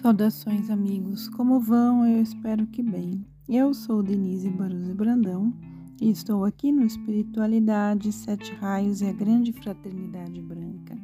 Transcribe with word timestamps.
Saudações, 0.00 0.70
amigos. 0.70 1.28
Como 1.28 1.60
vão? 1.60 2.06
Eu 2.06 2.22
espero 2.22 2.66
que 2.66 2.82
bem. 2.82 3.22
Eu 3.46 3.74
sou 3.74 4.02
Denise 4.02 4.48
Baruzzi 4.48 4.94
Brandão 4.94 5.52
e 6.00 6.10
estou 6.10 6.46
aqui 6.46 6.72
no 6.72 6.86
Espiritualidade, 6.86 8.10
Sete 8.10 8.54
Raios 8.54 9.02
e 9.02 9.06
a 9.06 9.12
Grande 9.12 9.52
Fraternidade 9.52 10.40
Branca. 10.40 10.96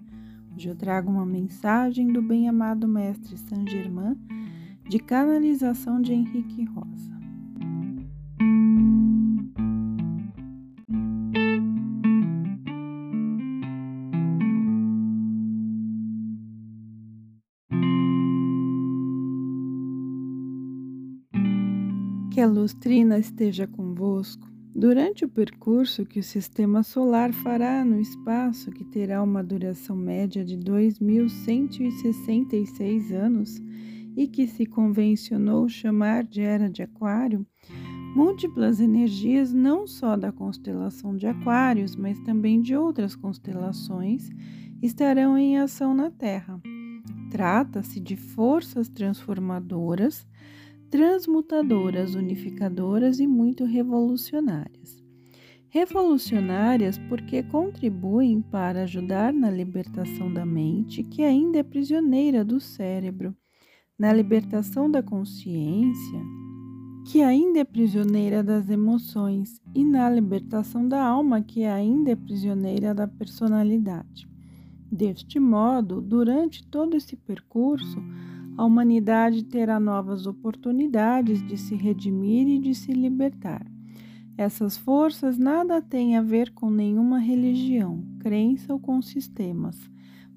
Hoje 0.51 0.71
eu 0.71 0.75
trago 0.75 1.11
uma 1.11 1.27
mensagem 1.27 2.11
do 2.11 2.23
bem-amado 2.23 2.89
Mestre 2.89 3.37
Saint 3.37 3.69
Germain 3.69 4.17
de 4.89 4.99
canalização 4.99 6.01
de 6.01 6.15
Henrique 6.15 6.65
Rosa. 6.65 7.16
A 22.47 22.49
lustrina 22.49 23.19
esteja 23.19 23.67
convosco 23.67 24.49
durante 24.73 25.25
o 25.25 25.29
percurso 25.29 26.07
que 26.07 26.21
o 26.21 26.23
sistema 26.23 26.85
solar 26.85 27.33
fará 27.33 27.85
no 27.85 27.99
espaço, 27.99 28.71
que 28.71 28.85
terá 28.85 29.21
uma 29.21 29.43
duração 29.43 29.97
média 29.97 30.45
de 30.45 30.57
2.166 30.57 33.13
anos 33.13 33.61
e 34.17 34.29
que 34.29 34.47
se 34.47 34.65
convencionou 34.65 35.69
chamar 35.69 36.23
de 36.23 36.41
Era 36.41 36.71
de 36.71 36.85
Aquário, 36.85 37.45
múltiplas 38.15 38.79
energias 38.79 39.53
não 39.53 39.85
só 39.85 40.17
da 40.17 40.31
constelação 40.31 41.17
de 41.17 41.27
Aquários, 41.27 41.97
mas 41.97 42.17
também 42.21 42.61
de 42.61 42.77
outras 42.77 43.17
constelações 43.17 44.31
estarão 44.81 45.37
em 45.37 45.59
ação 45.59 45.93
na 45.93 46.13
Terra. 46.13 46.61
Trata-se 47.29 47.99
de 47.99 48.15
forças 48.15 48.89
transformadoras 48.89 50.25
transmutadoras, 50.97 52.15
unificadoras 52.15 53.21
e 53.21 53.27
muito 53.27 53.67
revolucionárias. 53.67 55.05
Revolucionárias 55.69 56.97
porque 56.97 57.43
contribuem 57.43 58.41
para 58.41 58.85
ajudar 58.85 59.31
na 59.31 59.51
libertação 59.51 60.33
da 60.33 60.47
mente, 60.47 61.03
que 61.03 61.23
ainda 61.23 61.59
é 61.59 61.63
prisioneira 61.63 62.43
do 62.43 62.59
cérebro, 62.59 63.37
na 63.99 64.11
libertação 64.11 64.91
da 64.91 65.03
consciência, 65.03 66.19
que 67.05 67.21
ainda 67.21 67.59
é 67.59 67.65
prisioneira 67.65 68.43
das 68.43 68.71
emoções, 68.71 69.61
e 69.75 69.85
na 69.85 70.09
libertação 70.09 70.89
da 70.89 71.05
alma, 71.05 71.43
que 71.43 71.67
ainda 71.67 72.13
é 72.13 72.17
prisioneira 72.17 72.95
da 72.95 73.07
personalidade. 73.07 74.27
Deste 74.91 75.39
modo, 75.39 76.01
durante 76.01 76.67
todo 76.67 76.97
esse 76.97 77.17
percurso, 77.17 78.03
a 78.57 78.65
humanidade 78.65 79.45
terá 79.45 79.79
novas 79.79 80.27
oportunidades 80.27 81.47
de 81.47 81.59
se 81.59 81.75
redimir 81.75 82.49
e 82.49 82.59
de 82.59 82.75
se 82.75 82.93
libertar. 82.93 83.67
Essas 84.39 84.77
forças 84.77 85.39
nada 85.39 85.81
têm 85.81 86.17
a 86.17 86.23
ver 86.23 86.53
com 86.53 86.71
nenhuma 86.71 87.19
religião, 87.19 88.03
crença 88.21 88.73
ou 88.73 88.81
com 88.81 89.01
sistemas 89.03 89.79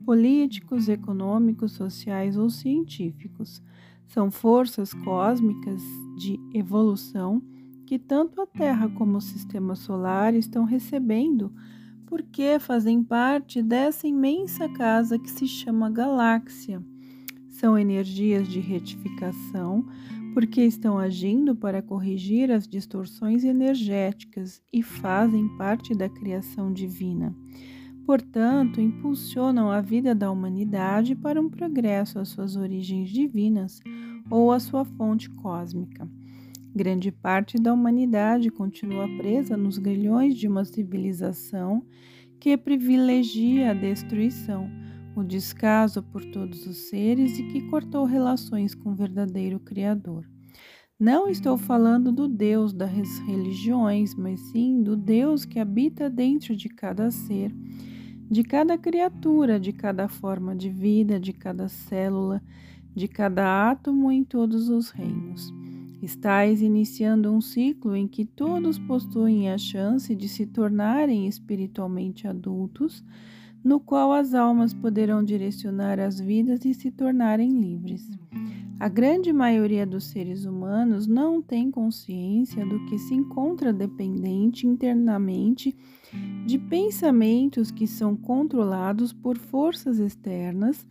políticos, 0.05 0.89
econômicos, 0.89 1.73
sociais 1.73 2.37
ou 2.37 2.49
científicos. 2.49 3.61
São 4.07 4.31
forças 4.31 4.93
cósmicas 4.93 5.81
de 6.17 6.39
evolução 6.53 7.41
que 7.85 7.99
tanto 7.99 8.41
a 8.41 8.47
Terra 8.47 8.89
como 8.89 9.17
o 9.17 9.21
sistema 9.21 9.75
solar 9.75 10.33
estão 10.33 10.63
recebendo 10.63 11.53
porque 12.05 12.57
fazem 12.59 13.03
parte 13.03 13.61
dessa 13.61 14.07
imensa 14.07 14.67
casa 14.69 15.19
que 15.19 15.29
se 15.29 15.47
chama 15.47 15.91
galáxia 15.91 16.83
são 17.59 17.77
energias 17.77 18.47
de 18.47 18.61
retificação, 18.61 19.85
porque 20.33 20.61
estão 20.61 20.97
agindo 20.97 21.53
para 21.53 21.81
corrigir 21.81 22.49
as 22.51 22.65
distorções 22.65 23.43
energéticas 23.43 24.61
e 24.71 24.81
fazem 24.81 25.47
parte 25.57 25.93
da 25.93 26.07
criação 26.07 26.71
divina. 26.71 27.35
Portanto, 28.05 28.79
impulsionam 28.79 29.69
a 29.69 29.81
vida 29.81 30.15
da 30.15 30.31
humanidade 30.31 31.15
para 31.15 31.39
um 31.39 31.49
progresso 31.49 32.17
às 32.17 32.29
suas 32.29 32.55
origens 32.55 33.09
divinas 33.09 33.81
ou 34.31 34.51
à 34.53 34.59
sua 34.59 34.85
fonte 34.85 35.29
cósmica. 35.29 36.09
Grande 36.73 37.11
parte 37.11 37.61
da 37.61 37.73
humanidade 37.73 38.49
continua 38.49 39.07
presa 39.17 39.57
nos 39.57 39.77
grilhões 39.77 40.35
de 40.35 40.47
uma 40.47 40.63
civilização 40.63 41.83
que 42.39 42.55
privilegia 42.55 43.71
a 43.71 43.73
destruição 43.73 44.78
o 45.19 45.23
descaso 45.23 46.01
por 46.01 46.23
todos 46.25 46.65
os 46.65 46.89
seres 46.89 47.37
e 47.37 47.43
que 47.43 47.61
cortou 47.69 48.05
relações 48.05 48.73
com 48.73 48.91
o 48.91 48.95
verdadeiro 48.95 49.59
Criador. 49.59 50.25
Não 50.99 51.29
estou 51.29 51.57
falando 51.57 52.11
do 52.11 52.27
Deus 52.27 52.73
das 52.73 53.19
religiões, 53.19 54.15
mas 54.15 54.39
sim 54.51 54.81
do 54.81 54.97
Deus 54.97 55.45
que 55.45 55.59
habita 55.59 56.09
dentro 56.09 56.55
de 56.55 56.67
cada 56.67 57.09
ser, 57.09 57.53
de 58.29 58.43
cada 58.43 58.77
criatura, 58.77 59.59
de 59.59 59.71
cada 59.71 60.07
forma 60.07 60.55
de 60.55 60.69
vida, 60.69 61.19
de 61.19 61.31
cada 61.31 61.69
célula, 61.69 62.41
de 62.95 63.07
cada 63.07 63.69
átomo 63.69 64.11
em 64.11 64.23
todos 64.23 64.67
os 64.69 64.89
reinos. 64.89 65.53
Estais 66.01 66.61
iniciando 66.61 67.31
um 67.31 67.41
ciclo 67.41 67.95
em 67.95 68.07
que 68.07 68.25
todos 68.25 68.79
possuem 68.79 69.49
a 69.49 69.57
chance 69.57 70.15
de 70.15 70.29
se 70.29 70.45
tornarem 70.45 71.27
espiritualmente 71.27 72.27
adultos 72.27 73.03
no 73.63 73.79
qual 73.79 74.11
as 74.13 74.33
almas 74.33 74.73
poderão 74.73 75.23
direcionar 75.23 75.99
as 75.99 76.19
vidas 76.19 76.63
e 76.65 76.73
se 76.73 76.91
tornarem 76.91 77.59
livres. 77.59 78.09
A 78.79 78.87
grande 78.87 79.33
maioria 79.33 79.85
dos 79.85 80.05
seres 80.05 80.45
humanos 80.45 81.05
não 81.05 81.41
tem 81.41 81.69
consciência 81.69 82.65
do 82.65 82.85
que 82.85 82.97
se 82.97 83.13
encontra 83.13 83.73
dependente 83.73 84.65
internamente 84.65 85.75
de 86.45 86.57
pensamentos 86.57 87.71
que 87.71 87.85
são 87.85 88.15
controlados 88.15 89.11
por 89.11 89.37
forças 89.37 89.99
externas 89.99 90.87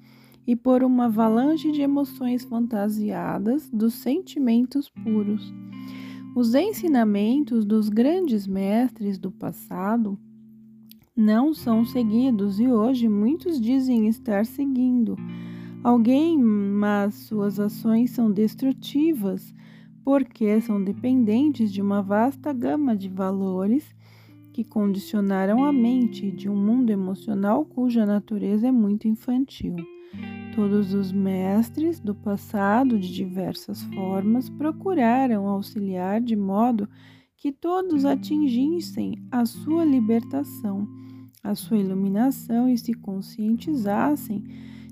e 0.46 0.54
por 0.54 0.82
uma 0.82 1.06
avalanche 1.06 1.72
de 1.72 1.80
emoções 1.80 2.44
fantasiadas 2.44 3.70
dos 3.70 3.94
sentimentos 3.94 4.90
puros. 4.90 5.50
Os 6.36 6.54
ensinamentos 6.54 7.64
dos 7.64 7.88
grandes 7.88 8.46
mestres 8.46 9.18
do 9.18 9.30
passado 9.30 10.18
não 11.18 11.52
são 11.52 11.84
seguidos 11.84 12.60
e 12.60 12.68
hoje 12.68 13.08
muitos 13.08 13.60
dizem 13.60 14.06
estar 14.06 14.46
seguindo 14.46 15.16
alguém, 15.82 16.38
mas 16.38 17.12
suas 17.14 17.58
ações 17.58 18.12
são 18.12 18.30
destrutivas 18.30 19.52
porque 20.04 20.60
são 20.60 20.82
dependentes 20.82 21.72
de 21.72 21.82
uma 21.82 22.00
vasta 22.00 22.52
gama 22.52 22.96
de 22.96 23.08
valores 23.08 23.84
que 24.52 24.62
condicionaram 24.62 25.64
a 25.64 25.72
mente 25.72 26.30
de 26.30 26.48
um 26.48 26.54
mundo 26.54 26.90
emocional 26.90 27.64
cuja 27.64 28.06
natureza 28.06 28.68
é 28.68 28.72
muito 28.72 29.08
infantil. 29.08 29.74
Todos 30.54 30.94
os 30.94 31.10
mestres 31.10 31.98
do 31.98 32.14
passado, 32.14 32.96
de 32.96 33.12
diversas 33.12 33.82
formas, 33.82 34.48
procuraram 34.48 35.48
auxiliar 35.48 36.20
de 36.20 36.36
modo 36.36 36.88
que 37.36 37.50
todos 37.50 38.04
atingissem 38.04 39.20
a 39.32 39.44
sua 39.44 39.84
libertação 39.84 40.88
a 41.42 41.54
sua 41.54 41.78
iluminação 41.78 42.68
e 42.68 42.76
se 42.76 42.94
conscientizassem 42.94 44.44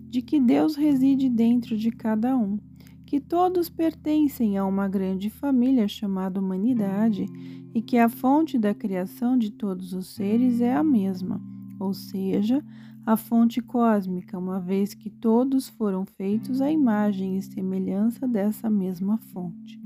de 0.09 0.23
que 0.23 0.41
Deus 0.41 0.77
reside 0.77 1.29
dentro 1.29 1.77
de 1.77 1.91
cada 1.91 2.37
um, 2.37 2.59
que 3.05 3.21
todos 3.21 3.69
pertencem 3.69 4.57
a 4.57 4.65
uma 4.65 4.89
grande 4.89 5.31
família 5.31 5.87
chamada 5.87 6.41
humanidade 6.41 7.27
e 7.75 7.83
que 7.83 7.99
a 7.99 8.09
fonte 8.09 8.59
da 8.59 8.75
criação 8.75 9.37
de 9.37 9.51
todos 9.51 9.93
os 9.93 10.09
seres 10.15 10.61
é 10.61 10.75
a 10.75 10.83
mesma, 10.83 11.41
ou 11.79 11.93
seja, 11.93 12.65
a 13.05 13.17
fonte 13.17 13.61
cósmica, 13.61 14.37
uma 14.37 14.59
vez 14.59 14.93
que 14.93 15.09
todos 15.09 15.69
foram 15.69 16.05
feitos 16.05 16.61
à 16.61 16.71
imagem 16.71 17.37
e 17.37 17.43
semelhança 17.43 18.27
dessa 18.27 18.69
mesma 18.69 19.19
fonte. 19.19 19.81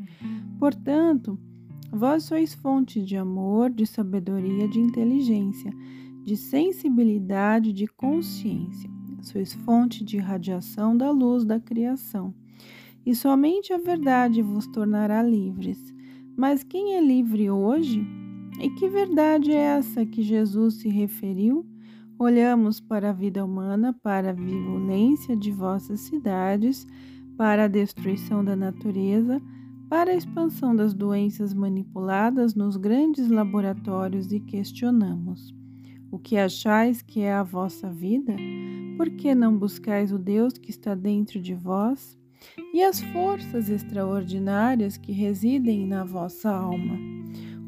Portanto, 0.59 1.39
vós 1.93 2.25
sois 2.25 2.55
fonte 2.55 3.03
de 3.03 3.17
amor, 3.17 3.71
de 3.71 3.87
sabedoria, 3.87 4.67
de 4.67 4.81
inteligência 4.81 5.71
de 6.25 6.37
sensibilidade, 6.37 7.73
de 7.73 7.87
consciência. 7.87 8.91
Sois 9.23 9.53
fonte 9.53 10.05
de 10.05 10.19
radiação 10.19 10.97
da 10.97 11.11
luz 11.11 11.45
da 11.45 11.61
criação. 11.61 12.35
E 13.05 13.15
somente 13.15 13.73
a 13.73 13.79
verdade 13.79 14.43
vos 14.43 14.67
tornará 14.67 15.23
livres. 15.23 15.95
Mas 16.37 16.63
quem 16.63 16.95
é 16.95 17.01
livre 17.01 17.51
hoje? 17.51 18.07
E 18.61 18.71
que 18.71 18.89
verdade 18.89 19.53
é 19.53 19.79
essa 19.79 20.05
que 20.05 20.23
Jesus 20.23 20.75
se 20.75 20.89
referiu? 20.89 21.67
Olhamos 22.19 22.81
para 22.81 23.11
a 23.11 23.13
vida 23.15 23.43
humana, 23.45 23.95
para 24.03 24.31
a 24.31 24.35
violência 24.35 25.35
de 25.35 25.51
vossas 25.51 26.01
cidades, 26.01 26.87
para 27.37 27.65
a 27.65 27.69
destruição 27.69 28.45
da 28.45 28.55
natureza, 28.55 29.41
para 29.89 30.13
a 30.13 30.15
expansão 30.15 30.77
das 30.77 30.93
doenças 30.93 31.55
manipuladas 31.55 32.55
nos 32.55 32.77
grandes 32.77 33.29
laboratórios 33.29 34.31
e 34.31 34.39
questionamos: 34.39 35.55
o 36.11 36.19
que 36.19 36.37
achais 36.37 37.03
que 37.03 37.21
é 37.21 37.33
a 37.33 37.43
vossa 37.43 37.91
vida? 37.91 38.37
Por 38.97 39.11
que 39.11 39.35
não 39.35 39.57
buscais 39.57 40.13
o 40.13 40.19
Deus 40.19 40.55
que 40.55 40.71
está 40.71 40.95
dentro 40.95 41.41
de 41.41 41.55
vós? 41.55 42.19
e 42.73 42.83
as 42.83 43.01
forças 43.01 43.69
extraordinárias 43.69 44.97
que 44.97 45.13
residem 45.13 45.87
na 45.87 46.05
vossa 46.05 46.51
alma. 46.51 46.99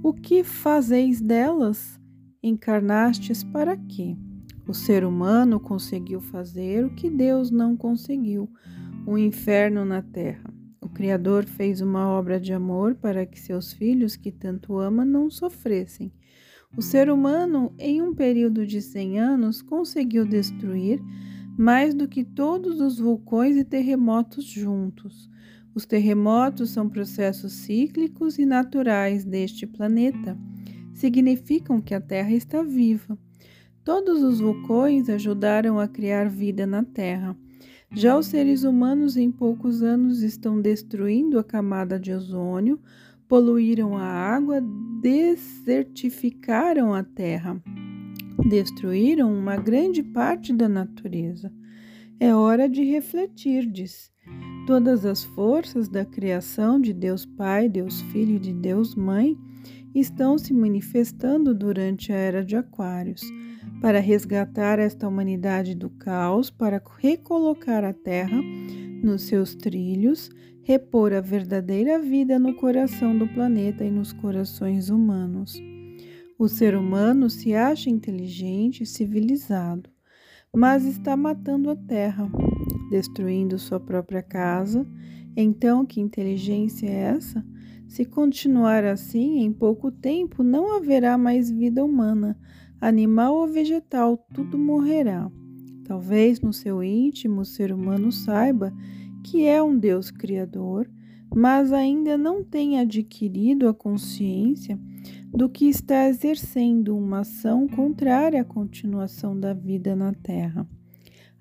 O 0.02 0.12
que 0.12 0.42
fazeis 0.42 1.20
delas? 1.20 2.00
Encarnastes 2.42 3.44
para 3.44 3.76
quê? 3.76 4.16
O 4.66 4.74
ser 4.74 5.04
humano 5.04 5.60
conseguiu 5.60 6.20
fazer 6.20 6.84
o 6.84 6.94
que 6.94 7.10
Deus 7.10 7.50
não 7.50 7.76
conseguiu, 7.76 8.48
o 9.06 9.12
um 9.12 9.18
inferno 9.18 9.84
na 9.84 10.02
terra. 10.02 10.52
O 10.80 10.88
Criador 10.88 11.44
fez 11.44 11.80
uma 11.80 12.08
obra 12.08 12.40
de 12.40 12.52
amor 12.52 12.94
para 12.94 13.24
que 13.26 13.38
seus 13.38 13.72
filhos, 13.72 14.16
que 14.16 14.30
tanto 14.30 14.78
ama, 14.78 15.04
não 15.04 15.30
sofressem. 15.30 16.12
O 16.74 16.80
ser 16.80 17.10
humano, 17.10 17.70
em 17.78 18.00
um 18.00 18.14
período 18.14 18.66
de 18.66 18.80
100 18.80 19.20
anos, 19.20 19.60
conseguiu 19.60 20.24
destruir 20.24 21.02
mais 21.56 21.92
do 21.92 22.08
que 22.08 22.24
todos 22.24 22.80
os 22.80 22.98
vulcões 22.98 23.56
e 23.56 23.64
terremotos 23.64 24.44
juntos. 24.46 25.30
Os 25.74 25.84
terremotos 25.84 26.70
são 26.70 26.88
processos 26.88 27.52
cíclicos 27.52 28.38
e 28.38 28.46
naturais 28.46 29.22
deste 29.22 29.66
planeta. 29.66 30.38
Significam 30.94 31.78
que 31.78 31.94
a 31.94 32.00
Terra 32.00 32.32
está 32.32 32.62
viva. 32.62 33.18
Todos 33.84 34.22
os 34.22 34.40
vulcões 34.40 35.10
ajudaram 35.10 35.78
a 35.78 35.86
criar 35.86 36.28
vida 36.28 36.66
na 36.66 36.82
Terra. 36.82 37.36
Já 37.94 38.16
os 38.16 38.26
seres 38.26 38.64
humanos, 38.64 39.18
em 39.18 39.30
poucos 39.30 39.82
anos, 39.82 40.22
estão 40.22 40.58
destruindo 40.58 41.38
a 41.38 41.44
camada 41.44 42.00
de 42.00 42.12
ozônio, 42.12 42.80
poluíram 43.32 43.96
a 43.96 44.04
água, 44.04 44.62
desertificaram 45.00 46.92
a 46.92 47.02
terra, 47.02 47.58
destruíram 48.46 49.32
uma 49.32 49.56
grande 49.56 50.02
parte 50.02 50.52
da 50.52 50.68
natureza. 50.68 51.50
É 52.20 52.34
hora 52.34 52.68
de 52.68 52.84
refletir, 52.84 53.64
diz. 53.64 54.12
Todas 54.66 55.06
as 55.06 55.24
forças 55.24 55.88
da 55.88 56.04
criação 56.04 56.78
de 56.78 56.92
Deus 56.92 57.24
Pai, 57.24 57.70
Deus 57.70 58.02
Filho 58.12 58.36
e 58.36 58.38
de 58.38 58.52
Deus 58.52 58.94
Mãe 58.94 59.34
estão 59.94 60.36
se 60.36 60.52
manifestando 60.52 61.54
durante 61.54 62.12
a 62.12 62.16
era 62.16 62.44
de 62.44 62.54
Aquários 62.54 63.22
para 63.80 63.98
resgatar 63.98 64.78
esta 64.78 65.08
humanidade 65.08 65.74
do 65.74 65.88
caos, 65.88 66.50
para 66.50 66.82
recolocar 66.98 67.82
a 67.82 67.94
Terra 67.94 68.42
nos 69.02 69.22
seus 69.22 69.54
trilhos 69.54 70.28
repor 70.62 71.12
a 71.12 71.20
verdadeira 71.20 71.98
vida 71.98 72.38
no 72.38 72.54
coração 72.54 73.16
do 73.16 73.26
planeta 73.26 73.84
e 73.84 73.90
nos 73.90 74.12
corações 74.12 74.90
humanos. 74.90 75.60
O 76.38 76.48
ser 76.48 76.76
humano 76.76 77.28
se 77.28 77.54
acha 77.54 77.90
inteligente 77.90 78.82
e 78.82 78.86
civilizado, 78.86 79.90
mas 80.54 80.84
está 80.84 81.16
matando 81.16 81.70
a 81.70 81.76
terra, 81.76 82.30
destruindo 82.90 83.58
sua 83.58 83.80
própria 83.80 84.22
casa. 84.22 84.86
Então, 85.36 85.84
que 85.84 86.00
inteligência 86.00 86.86
é 86.86 87.14
essa? 87.16 87.44
Se 87.88 88.04
continuar 88.04 88.84
assim, 88.84 89.40
em 89.40 89.52
pouco 89.52 89.90
tempo 89.90 90.42
não 90.42 90.76
haverá 90.76 91.18
mais 91.18 91.50
vida 91.50 91.84
humana, 91.84 92.38
animal 92.80 93.34
ou 93.34 93.46
vegetal, 93.46 94.16
tudo 94.32 94.56
morrerá. 94.58 95.30
Talvez 95.84 96.40
no 96.40 96.52
seu 96.52 96.82
íntimo 96.82 97.42
o 97.42 97.44
ser 97.44 97.72
humano 97.72 98.10
saiba 98.10 98.72
que 99.22 99.46
é 99.46 99.62
um 99.62 99.78
Deus 99.78 100.10
criador, 100.10 100.88
mas 101.34 101.72
ainda 101.72 102.18
não 102.18 102.44
tem 102.44 102.78
adquirido 102.78 103.68
a 103.68 103.74
consciência 103.74 104.78
do 105.32 105.48
que 105.48 105.66
está 105.66 106.08
exercendo 106.08 106.96
uma 106.96 107.20
ação 107.20 107.66
contrária 107.66 108.42
à 108.42 108.44
continuação 108.44 109.38
da 109.38 109.54
vida 109.54 109.96
na 109.96 110.12
Terra. 110.12 110.68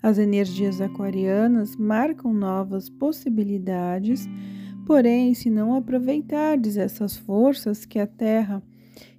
As 0.02 0.18
energias 0.18 0.80
aquarianas 0.80 1.76
marcam 1.76 2.32
novas 2.32 2.88
possibilidades, 2.88 4.26
porém, 4.86 5.34
se 5.34 5.50
não 5.50 5.74
aproveitardes 5.74 6.76
essas 6.76 7.16
forças 7.16 7.84
que 7.84 7.98
a 7.98 8.06
Terra 8.06 8.62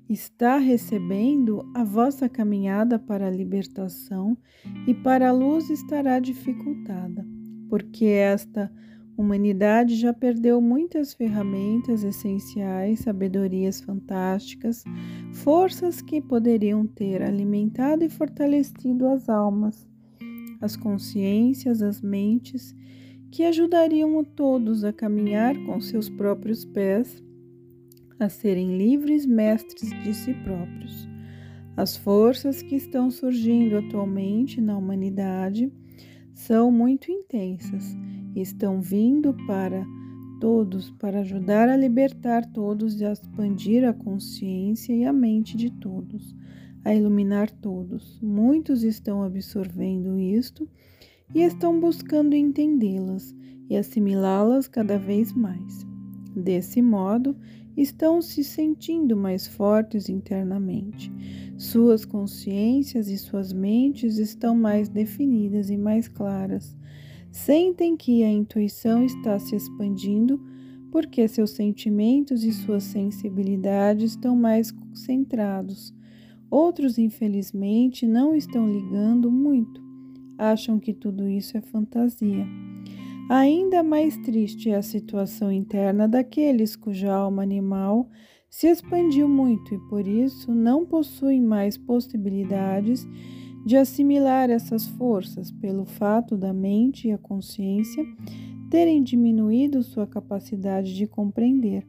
está 0.09 0.57
recebendo, 0.57 1.63
a 1.74 1.83
vossa 1.83 2.27
caminhada 2.27 3.00
para 3.00 3.27
a 3.27 3.31
libertação 3.31 4.38
e 4.86 4.94
para 4.94 5.30
a 5.30 5.31
luz 5.31 5.69
estará 5.69 6.19
dificultada 6.19 7.25
porque 7.74 8.06
esta 8.06 8.72
humanidade 9.18 9.96
já 9.96 10.14
perdeu 10.14 10.62
muitas 10.62 11.12
ferramentas 11.12 12.04
essenciais, 12.04 13.00
sabedorias 13.00 13.81
fantásticas, 13.81 14.84
forças 15.31 16.00
que 16.00 16.22
poderiam 16.22 16.86
ter 16.86 17.24
alimentado 17.24 18.06
e 18.06 18.10
fortalecido 18.10 19.08
as 19.08 19.28
almas, 19.28 19.88
as 20.62 20.78
consciências, 20.78 21.81
as 21.81 22.00
mentes, 22.00 22.75
que 23.31 23.42
ajudariam 23.44 24.24
todos 24.24 24.84
a 24.84 24.94
caminhar 24.94 25.58
com 25.66 25.81
seus 25.81 26.10
próprios 26.10 26.64
pés, 26.64 27.24
a 28.19 28.30
serem 28.30 28.78
livres 28.78 29.26
mestres 29.26 29.90
de 30.04 30.14
si 30.14 30.31
próprios. 30.44 31.10
As 31.76 31.98
forças 31.98 32.62
que 32.62 32.76
estão 32.76 33.10
surgindo 33.10 33.78
atualmente 33.80 34.62
na 34.62 34.78
humanidade 34.78 35.74
são 36.33 36.71
muito 36.71 37.12
intensas 37.12 37.95
estão 38.35 38.81
vindo 38.81 39.33
para 39.45 39.85
todos 40.39 40.89
para 40.91 41.21
ajudar 41.21 41.69
a 41.69 41.77
libertar 41.77 42.45
todos 42.45 43.00
e 43.00 43.06
a 43.06 43.13
expandir 43.13 43.88
a 43.88 43.94
consciência 43.94 44.94
e 44.94 45.06
a 45.06 45.13
mente 45.13 45.56
de 45.56 45.69
todos, 45.69 46.35
a 46.83 46.94
iluminar 46.94 47.50
todos. 47.50 48.19
Muitos 48.21 48.83
estão 48.83 49.24
absorvendo 49.24 50.19
isto 50.19 50.68
e 51.33 51.41
estão 51.41 51.80
buscando 51.80 52.35
entendê-las 52.35 53.33
e 53.69 53.77
assimilá-las 53.77 54.68
cada 54.68 54.97
vez 54.97 55.31
mais. 55.31 55.85
Desse 56.35 56.81
modo, 56.81 57.38
estão 57.75 58.22
se 58.22 58.44
sentindo 58.44 59.16
mais 59.16 59.48
fortes 59.48 60.10
internamente. 60.10 61.12
Suas 61.58 62.06
consciências 62.06 63.08
e 63.08 63.18
suas 63.18 63.54
mentes 63.54 64.18
estão 64.18 64.56
mais 64.56 64.90
definidas 64.90 65.70
e 65.70 65.78
mais 65.78 66.08
claras. 66.08 66.75
Sentem 67.31 67.98
que 67.98 68.24
a 68.24 68.31
intuição 68.31 69.04
está 69.04 69.40
se 69.40 69.56
expandindo 69.56 70.40
porque 70.92 71.28
seus 71.28 71.50
sentimentos 71.52 72.44
e 72.44 72.54
suas 72.54 72.84
sensibilidades 72.84 74.12
estão 74.12 74.36
mais 74.36 74.72
concentrados. 74.72 75.92
Outros, 76.52 77.00
infelizmente, 77.00 78.06
não 78.06 78.36
estão 78.36 78.72
ligando 78.72 79.31
muito. 79.31 79.81
Acham 80.38 80.80
que 80.80 80.94
tudo 80.94 81.28
isso 81.28 81.58
é 81.58 81.62
fantasia. 81.62 82.45
Ainda 83.30 83.81
mais 83.81 84.18
triste 84.18 84.69
é 84.69 84.75
a 84.75 84.81
situação 84.81 85.51
interna 85.51 86.07
daqueles 86.07 86.75
cuja 86.75 87.13
alma 87.13 87.42
animal 87.42 88.09
se 88.49 88.68
expandiu 88.68 89.27
muito 89.27 89.73
e 89.73 89.80
por 89.89 90.06
isso 90.06 90.53
não 90.53 90.85
possuem 90.85 91.42
mais 91.42 91.77
possibilidades 91.77 93.07
de 93.65 93.77
assimilar 93.77 94.49
essas 94.49 94.85
forças, 94.85 95.51
pelo 95.51 95.85
fato 95.85 96.37
da 96.37 96.53
mente 96.53 97.07
e 97.07 97.11
a 97.11 97.18
consciência 97.18 98.06
terem 98.69 99.01
diminuído 99.01 99.81
sua 99.81 100.06
capacidade 100.06 100.94
de 100.94 101.07
compreender, 101.07 101.87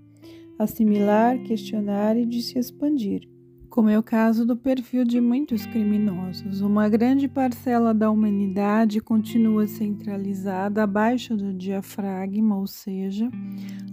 assimilar, 0.58 1.42
questionar 1.42 2.16
e 2.16 2.24
de 2.24 2.42
se 2.42 2.58
expandir 2.58 3.33
como 3.74 3.88
é 3.88 3.98
o 3.98 4.04
caso 4.04 4.46
do 4.46 4.56
perfil 4.56 5.04
de 5.04 5.20
muitos 5.20 5.66
criminosos. 5.66 6.60
Uma 6.60 6.88
grande 6.88 7.26
parcela 7.26 7.92
da 7.92 8.08
humanidade 8.08 9.00
continua 9.00 9.66
centralizada 9.66 10.84
abaixo 10.84 11.36
do 11.36 11.52
diafragma, 11.52 12.56
ou 12.56 12.68
seja, 12.68 13.28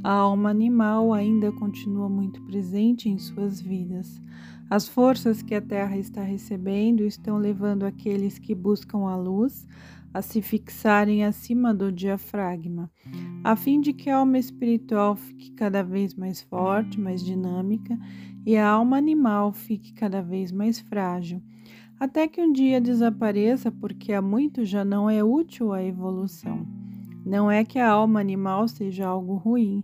a 0.04 0.12
alma 0.12 0.52
animal 0.52 1.12
ainda 1.12 1.52
continua 1.52 2.08
muito 2.08 2.44
presente 2.44 3.10
em 3.10 3.18
suas 3.18 3.60
vidas. 3.60 4.22
As 4.70 4.88
forças 4.88 5.42
que 5.42 5.56
a 5.56 5.62
Terra 5.62 5.98
está 5.98 6.22
recebendo 6.22 7.04
estão 7.04 7.40
levando 7.40 7.84
aqueles 7.84 8.38
que 8.38 8.54
buscam 8.54 9.08
a 9.08 9.16
luz 9.16 9.68
a 10.14 10.22
se 10.22 10.42
fixarem 10.42 11.24
acima 11.24 11.74
do 11.74 11.92
diafragma, 11.92 12.92
a 13.44 13.56
fim 13.56 13.80
de 13.80 13.94
que 13.94 14.10
a 14.10 14.18
alma 14.18 14.38
espiritual 14.38 15.16
fique 15.16 15.52
cada 15.52 15.82
vez 15.82 16.14
mais 16.14 16.42
forte, 16.42 17.00
mais 17.00 17.24
dinâmica 17.24 17.98
e 18.46 18.58
a 18.58 18.68
alma 18.68 18.98
animal 18.98 19.52
fique 19.54 19.94
cada 19.94 20.22
vez 20.22 20.52
mais 20.52 20.80
frágil, 20.80 21.42
até 22.00 22.28
que 22.28 22.42
um 22.42 22.52
dia 22.52 22.82
desapareça 22.82 23.72
porque 23.72 24.12
há 24.12 24.22
muito 24.22 24.66
já 24.66 24.84
não 24.84 25.10
é 25.10 25.24
útil 25.24 25.72
à 25.72 25.84
evolução. 25.84 26.66
Não 27.26 27.52
é 27.52 27.64
que 27.64 27.78
a 27.78 27.92
alma 27.92 28.20
animal 28.20 28.68
seja 28.68 29.08
algo 29.08 29.36
ruim, 29.36 29.84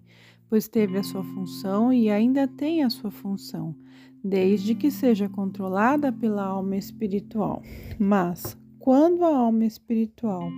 pois 0.49 0.67
teve 0.67 0.97
a 0.97 1.03
sua 1.03 1.23
função 1.23 1.93
e 1.93 2.09
ainda 2.09 2.47
tem 2.47 2.83
a 2.83 2.89
sua 2.89 3.11
função, 3.11 3.75
desde 4.23 4.73
que 4.73 4.89
seja 4.89 5.29
controlada 5.29 6.11
pela 6.11 6.43
alma 6.43 6.75
espiritual. 6.75 7.61
Mas, 7.99 8.57
quando 8.87 9.25
a 9.25 9.35
alma 9.35 9.65
espiritual 9.65 10.49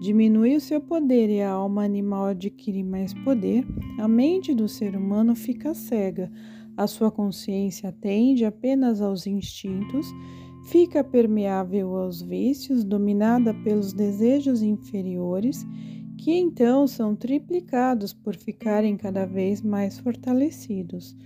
diminui 0.00 0.56
o 0.56 0.60
seu 0.60 0.80
poder 0.80 1.30
e 1.30 1.40
a 1.40 1.52
alma 1.52 1.84
animal 1.84 2.26
adquire 2.26 2.82
mais 2.82 3.14
poder, 3.14 3.64
a 4.00 4.08
mente 4.08 4.52
do 4.52 4.68
ser 4.68 4.96
humano 4.96 5.36
fica 5.36 5.72
cega 5.74 6.28
a 6.76 6.88
sua 6.88 7.08
consciência 7.08 7.90
atende 7.90 8.44
apenas 8.44 9.00
aos 9.00 9.28
instintos, 9.28 10.08
fica 10.66 11.04
permeável 11.04 11.94
aos 11.96 12.20
vícios, 12.20 12.82
dominada 12.82 13.54
pelos 13.62 13.92
desejos 13.92 14.60
inferiores 14.60 15.64
que 16.16 16.32
então 16.32 16.84
são 16.84 17.14
triplicados 17.14 18.12
por 18.12 18.34
ficarem 18.34 18.96
cada 18.96 19.24
vez 19.24 19.62
mais 19.62 20.00
fortalecidos. 20.00 21.16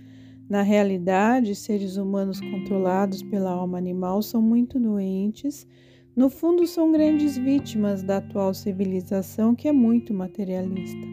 Na 0.47 0.61
realidade, 0.61 1.55
seres 1.55 1.97
humanos 1.97 2.39
controlados 2.39 3.23
pela 3.23 3.49
alma 3.49 3.79
animal 3.79 4.21
são 4.21 4.39
muito 4.39 4.79
doentes. 4.79 5.67
No 6.15 6.29
fundo, 6.29 6.67
são 6.67 6.91
grandes 6.91 7.35
vítimas 7.35 8.03
da 8.03 8.17
atual 8.17 8.53
civilização 8.53 9.55
que 9.55 9.67
é 9.67 9.71
muito 9.71 10.13
materialista. 10.13 11.07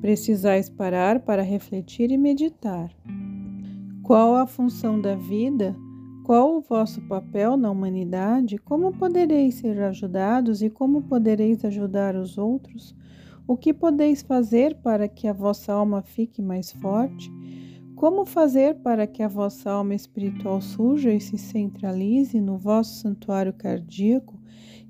Precisais 0.00 0.68
parar 0.68 1.20
para 1.20 1.42
refletir 1.42 2.10
e 2.10 2.18
meditar. 2.18 2.90
Qual 4.02 4.34
a 4.34 4.44
função 4.44 5.00
da 5.00 5.14
vida? 5.14 5.76
Qual 6.24 6.56
o 6.56 6.60
vosso 6.60 7.00
papel 7.02 7.56
na 7.56 7.70
humanidade? 7.70 8.58
Como 8.58 8.92
podereis 8.92 9.54
ser 9.54 9.80
ajudados 9.80 10.60
e 10.60 10.68
como 10.68 11.02
podereis 11.02 11.64
ajudar 11.64 12.16
os 12.16 12.36
outros? 12.36 12.96
O 13.46 13.56
que 13.56 13.72
podeis 13.72 14.22
fazer 14.22 14.74
para 14.76 15.06
que 15.06 15.28
a 15.28 15.32
vossa 15.32 15.72
alma 15.72 16.02
fique 16.02 16.42
mais 16.42 16.72
forte? 16.72 17.30
Como 18.02 18.26
fazer 18.26 18.80
para 18.80 19.06
que 19.06 19.22
a 19.22 19.28
vossa 19.28 19.70
alma 19.70 19.94
espiritual 19.94 20.60
surja 20.60 21.14
e 21.14 21.20
se 21.20 21.38
centralize 21.38 22.40
no 22.40 22.58
vosso 22.58 22.96
santuário 22.96 23.52
cardíaco, 23.52 24.42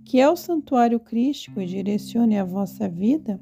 que 0.03 0.19
é 0.19 0.31
o 0.31 0.35
santuário 0.35 0.99
crístico, 0.99 1.61
e 1.61 1.67
direcione 1.67 2.39
a 2.39 2.45
vossa 2.47 2.89
vida? 2.89 3.39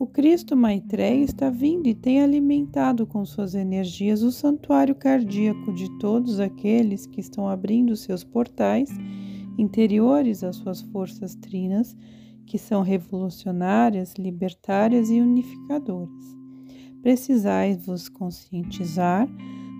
O 0.00 0.04
Cristo 0.04 0.56
Maitreya 0.56 1.22
está 1.22 1.48
vindo 1.48 1.86
e 1.86 1.94
tem 1.94 2.20
alimentado 2.20 3.06
com 3.06 3.24
suas 3.24 3.54
energias 3.54 4.20
o 4.24 4.32
santuário 4.32 4.96
cardíaco 4.96 5.72
de 5.72 5.96
todos 6.00 6.40
aqueles 6.40 7.06
que 7.06 7.20
estão 7.20 7.48
abrindo 7.48 7.94
seus 7.94 8.24
portais 8.24 8.90
interiores 9.56 10.42
às 10.42 10.56
suas 10.56 10.80
forças 10.80 11.36
trinas, 11.36 11.96
que 12.44 12.58
são 12.58 12.82
revolucionárias, 12.82 14.14
libertárias 14.18 15.08
e 15.08 15.20
unificadoras 15.20 16.37
precisais 17.02 17.84
vos 17.86 18.08
conscientizar 18.08 19.28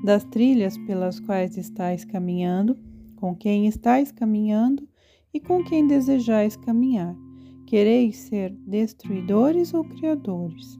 das 0.04 0.25
trilhas 0.25 0.76
pelas 0.78 1.18
quais 1.20 1.56
estáis 1.56 2.04
caminhando, 2.04 2.76
com 3.16 3.34
quem 3.34 3.66
estáis 3.66 4.12
caminhando 4.12 4.88
e 5.32 5.40
com 5.40 5.62
quem 5.64 5.87
desejais 5.87 6.56
caminhar. 6.56 7.14
Quereis 7.66 8.16
ser 8.16 8.50
destruidores 8.66 9.75
ou 9.75 9.84
criadores? 9.84 10.78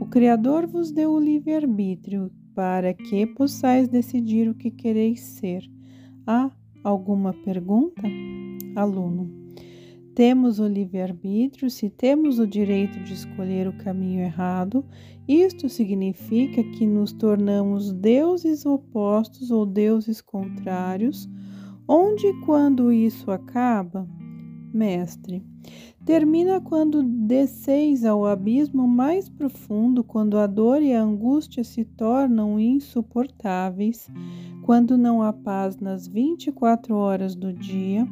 O 0.00 0.06
Criador 0.06 0.66
vos 0.66 0.92
deu 0.92 1.12
o 1.12 1.18
livre-arbítrio 1.18 2.30
para 2.54 2.92
que 2.92 3.26
possais 3.26 3.88
decidir 3.88 4.48
o 4.48 4.54
que 4.54 4.70
quereis 4.70 5.20
ser. 5.20 5.62
Há 6.26 6.50
alguma 6.84 7.32
pergunta? 7.32 8.02
Aluno. 8.76 9.47
Temos 10.18 10.58
o 10.58 10.66
livre-arbítrio 10.66 11.70
se 11.70 11.88
temos 11.88 12.40
o 12.40 12.46
direito 12.46 12.98
de 13.04 13.14
escolher 13.14 13.68
o 13.68 13.78
caminho 13.78 14.20
errado. 14.20 14.84
Isto 15.28 15.68
significa 15.68 16.60
que 16.60 16.84
nos 16.84 17.12
tornamos 17.12 17.92
deuses 17.92 18.66
opostos 18.66 19.52
ou 19.52 19.64
deuses 19.64 20.20
contrários. 20.20 21.30
Onde 21.86 22.26
e 22.26 22.40
quando 22.40 22.92
isso 22.92 23.30
acaba? 23.30 24.08
Mestre, 24.74 25.40
termina 26.04 26.60
quando 26.60 27.00
desceis 27.00 28.04
ao 28.04 28.26
abismo 28.26 28.88
mais 28.88 29.28
profundo, 29.28 30.02
quando 30.02 30.36
a 30.36 30.48
dor 30.48 30.82
e 30.82 30.92
a 30.92 31.00
angústia 31.00 31.62
se 31.62 31.84
tornam 31.84 32.58
insuportáveis, 32.58 34.10
quando 34.64 34.98
não 34.98 35.22
há 35.22 35.32
paz 35.32 35.78
nas 35.78 36.08
24 36.08 36.96
horas 36.96 37.36
do 37.36 37.52
dia 37.52 38.04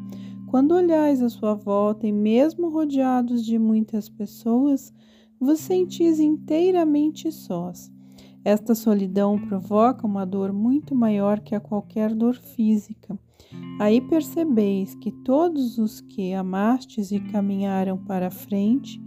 quando 0.47 0.73
olhais 0.73 1.23
à 1.23 1.29
sua 1.29 1.55
volta 1.55 2.07
e 2.07 2.13
mesmo 2.13 2.69
rodeados 2.69 3.45
de 3.45 3.59
muitas 3.59 4.09
pessoas, 4.09 4.93
vos 5.39 5.61
sentis 5.61 6.19
inteiramente 6.19 7.31
sós. 7.31 7.91
Esta 8.45 8.75
solidão 8.75 9.39
provoca 9.39 10.07
uma 10.07 10.25
dor 10.25 10.53
muito 10.53 10.95
maior 10.95 11.41
que 11.41 11.55
a 11.55 11.61
qualquer 11.61 12.15
dor 12.15 12.37
física. 12.37 13.19
Aí 13.81 14.01
percebeis 14.01 14.95
que 14.95 15.11
todos 15.11 15.79
os 15.79 16.01
que 16.01 16.33
amastes 16.33 17.11
e 17.11 17.19
caminharam 17.19 17.99
para 17.99 18.29
a 18.29 18.31
frente, 18.31 19.01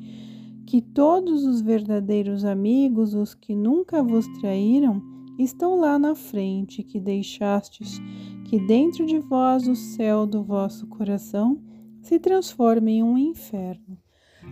que 0.65 0.81
todos 0.81 1.45
os 1.45 1.61
verdadeiros 1.61 2.43
amigos, 2.43 3.13
os 3.13 3.33
que 3.33 3.55
nunca 3.55 4.03
vos 4.03 4.27
traíram, 4.39 5.01
estão 5.43 5.79
lá 5.79 5.97
na 5.97 6.13
frente, 6.15 6.83
que 6.83 6.99
deixastes 6.99 7.99
que 8.45 8.59
dentro 8.59 9.05
de 9.05 9.19
vós 9.19 9.67
o 9.67 9.75
céu 9.75 10.25
do 10.25 10.43
vosso 10.43 10.87
coração 10.87 11.61
se 12.01 12.19
transforme 12.19 12.93
em 12.93 13.03
um 13.03 13.17
inferno. 13.17 13.97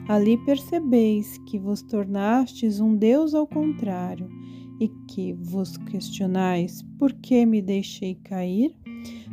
Ali 0.07 0.37
percebeis 0.45 1.37
que 1.39 1.57
vos 1.57 1.81
tornastes 1.81 2.79
um 2.79 2.95
Deus 2.95 3.33
ao 3.33 3.47
contrário 3.47 4.29
e 4.79 4.87
que 5.07 5.33
vos 5.33 5.77
questionais 5.77 6.83
por 6.99 7.13
que 7.13 7.45
me 7.45 7.61
deixei 7.61 8.15
cair? 8.15 8.75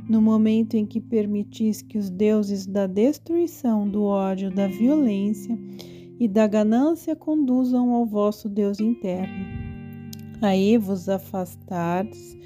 No 0.09 0.21
momento 0.21 0.75
em 0.75 0.85
que 0.85 1.01
permitis 1.01 1.81
que 1.83 1.99
os 1.99 2.11
deuses 2.11 2.67
da 2.67 2.87
destruição, 2.87 3.89
do 3.89 4.05
ódio, 4.05 4.51
da 4.51 4.67
violência 4.67 5.59
e 6.19 6.29
da 6.29 6.47
ganância 6.47 7.17
conduzam 7.17 7.91
ao 7.91 8.05
vosso 8.07 8.49
Deus 8.49 8.81
interno. 8.81 9.64
Aí 10.45 10.77
vos 10.77 11.09
afastardes 11.09 12.37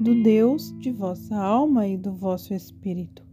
do 0.00 0.22
Deus 0.22 0.72
de 0.78 0.92
vossa 0.92 1.34
alma 1.34 1.88
e 1.88 1.96
do 1.96 2.12
vosso 2.12 2.54
espírito. 2.54 3.26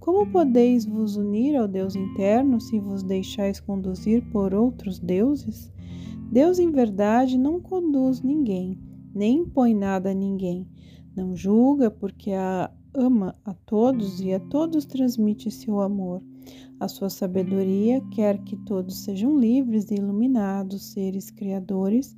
Como 0.00 0.32
podeis 0.32 0.86
vos 0.86 1.16
unir 1.16 1.54
ao 1.54 1.68
Deus 1.68 1.94
interno 1.94 2.58
se 2.62 2.80
vos 2.80 3.02
deixais 3.02 3.60
conduzir 3.60 4.24
por 4.30 4.54
outros 4.54 4.98
deuses? 4.98 5.70
Deus, 6.32 6.58
em 6.58 6.70
verdade, 6.70 7.36
não 7.36 7.60
conduz 7.60 8.22
ninguém, 8.22 8.80
nem 9.14 9.40
impõe 9.40 9.74
nada 9.74 10.12
a 10.12 10.14
ninguém. 10.14 10.66
Não 11.14 11.36
julga, 11.36 11.90
porque 11.90 12.32
a 12.32 12.70
ama 12.94 13.36
a 13.44 13.52
todos 13.52 14.18
e 14.22 14.32
a 14.32 14.40
todos 14.40 14.86
transmite 14.86 15.50
seu 15.50 15.82
amor. 15.82 16.22
A 16.80 16.88
sua 16.88 17.10
sabedoria 17.10 18.00
quer 18.12 18.42
que 18.44 18.56
todos 18.64 19.00
sejam 19.00 19.38
livres 19.38 19.90
e 19.90 19.96
iluminados, 19.96 20.92
seres 20.92 21.30
criadores 21.30 22.16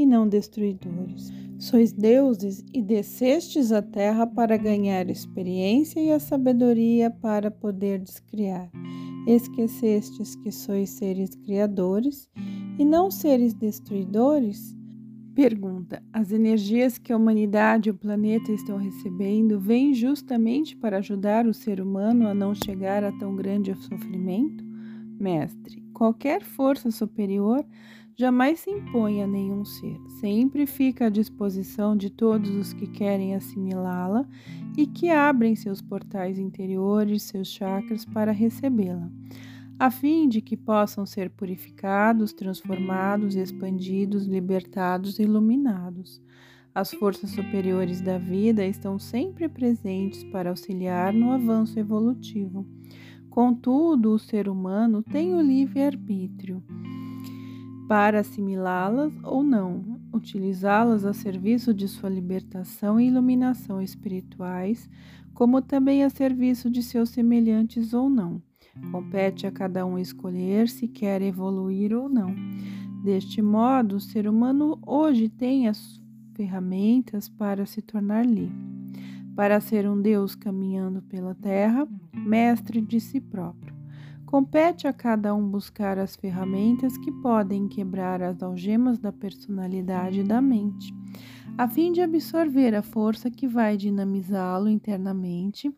e 0.00 0.06
não 0.06 0.26
destruidores. 0.26 1.30
Sois 1.58 1.92
deuses 1.92 2.64
e 2.72 2.80
descestes 2.80 3.70
à 3.70 3.82
terra 3.82 4.26
para 4.26 4.56
ganhar 4.56 5.10
experiência 5.10 6.00
e 6.00 6.10
a 6.10 6.18
sabedoria 6.18 7.10
para 7.10 7.50
poder 7.50 7.98
descriar. 7.98 8.70
Esquecestes 9.26 10.34
que 10.36 10.50
sois 10.50 10.88
seres 10.88 11.34
criadores 11.34 12.30
e 12.78 12.84
não 12.84 13.10
seres 13.10 13.52
destruidores? 13.52 14.74
Pergunta: 15.34 16.02
As 16.10 16.32
energias 16.32 16.96
que 16.96 17.12
a 17.12 17.16
humanidade 17.16 17.90
e 17.90 17.92
o 17.92 17.94
planeta 17.94 18.50
estão 18.50 18.78
recebendo 18.78 19.60
vêm 19.60 19.92
justamente 19.92 20.74
para 20.74 20.96
ajudar 20.96 21.46
o 21.46 21.52
ser 21.52 21.78
humano 21.78 22.26
a 22.26 22.32
não 22.32 22.54
chegar 22.54 23.04
a 23.04 23.12
tão 23.12 23.36
grande 23.36 23.74
sofrimento? 23.74 24.64
Mestre, 25.20 25.82
qualquer 25.92 26.42
força 26.42 26.90
superior 26.90 27.62
jamais 28.20 28.60
se 28.60 28.70
impõe 28.70 29.22
a 29.22 29.26
nenhum 29.26 29.64
ser, 29.64 29.98
sempre 30.20 30.66
fica 30.66 31.06
à 31.06 31.08
disposição 31.08 31.96
de 31.96 32.10
todos 32.10 32.50
os 32.50 32.74
que 32.74 32.86
querem 32.86 33.34
assimilá-la 33.34 34.28
e 34.76 34.86
que 34.86 35.08
abrem 35.08 35.56
seus 35.56 35.80
portais 35.80 36.38
interiores, 36.38 37.22
seus 37.22 37.48
chakras 37.48 38.04
para 38.04 38.30
recebê-la, 38.30 39.10
a 39.78 39.90
fim 39.90 40.28
de 40.28 40.42
que 40.42 40.54
possam 40.54 41.06
ser 41.06 41.30
purificados, 41.30 42.34
transformados, 42.34 43.36
expandidos, 43.36 44.26
libertados 44.26 45.18
iluminados. 45.18 46.20
As 46.74 46.90
forças 46.90 47.30
superiores 47.30 48.02
da 48.02 48.18
vida 48.18 48.66
estão 48.66 48.98
sempre 48.98 49.48
presentes 49.48 50.22
para 50.24 50.50
auxiliar 50.50 51.14
no 51.14 51.32
avanço 51.32 51.78
evolutivo. 51.78 52.66
Contudo, 53.30 54.12
o 54.12 54.18
ser 54.18 54.46
humano 54.46 55.02
tem 55.02 55.34
o 55.34 55.40
livre-arbítrio 55.40 56.62
para 57.90 58.20
assimilá-las 58.20 59.12
ou 59.24 59.42
não, 59.42 59.98
utilizá-las 60.14 61.04
a 61.04 61.12
serviço 61.12 61.74
de 61.74 61.88
sua 61.88 62.08
libertação 62.08 63.00
e 63.00 63.08
iluminação 63.08 63.82
espirituais, 63.82 64.88
como 65.34 65.60
também 65.60 66.04
a 66.04 66.08
serviço 66.08 66.70
de 66.70 66.84
seus 66.84 67.10
semelhantes 67.10 67.92
ou 67.92 68.08
não. 68.08 68.40
Compete 68.92 69.44
a 69.44 69.50
cada 69.50 69.84
um 69.84 69.98
escolher 69.98 70.68
se 70.68 70.86
quer 70.86 71.20
evoluir 71.20 71.92
ou 71.92 72.08
não. 72.08 72.32
Deste 73.02 73.42
modo, 73.42 73.96
o 73.96 74.00
ser 74.00 74.28
humano 74.28 74.78
hoje 74.86 75.28
tem 75.28 75.66
as 75.66 76.00
ferramentas 76.36 77.28
para 77.28 77.66
se 77.66 77.82
tornar 77.82 78.24
livre, 78.24 78.54
para 79.34 79.60
ser 79.60 79.90
um 79.90 80.00
Deus 80.00 80.36
caminhando 80.36 81.02
pela 81.02 81.34
terra, 81.34 81.88
mestre 82.14 82.80
de 82.80 83.00
si 83.00 83.20
próprio. 83.20 83.79
Compete 84.30 84.86
a 84.86 84.92
cada 84.92 85.34
um 85.34 85.44
buscar 85.44 85.98
as 85.98 86.14
ferramentas 86.14 86.96
que 86.96 87.10
podem 87.10 87.66
quebrar 87.66 88.22
as 88.22 88.40
algemas 88.40 88.96
da 88.96 89.10
personalidade 89.10 90.20
e 90.20 90.22
da 90.22 90.40
mente, 90.40 90.94
a 91.58 91.66
fim 91.66 91.90
de 91.90 92.00
absorver 92.00 92.72
a 92.76 92.80
força 92.80 93.28
que 93.28 93.48
vai 93.48 93.76
dinamizá-lo 93.76 94.68
internamente 94.68 95.68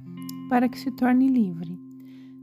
para 0.51 0.69
que 0.69 0.79
se 0.79 0.91
torne 0.91 1.29
livre. 1.29 1.81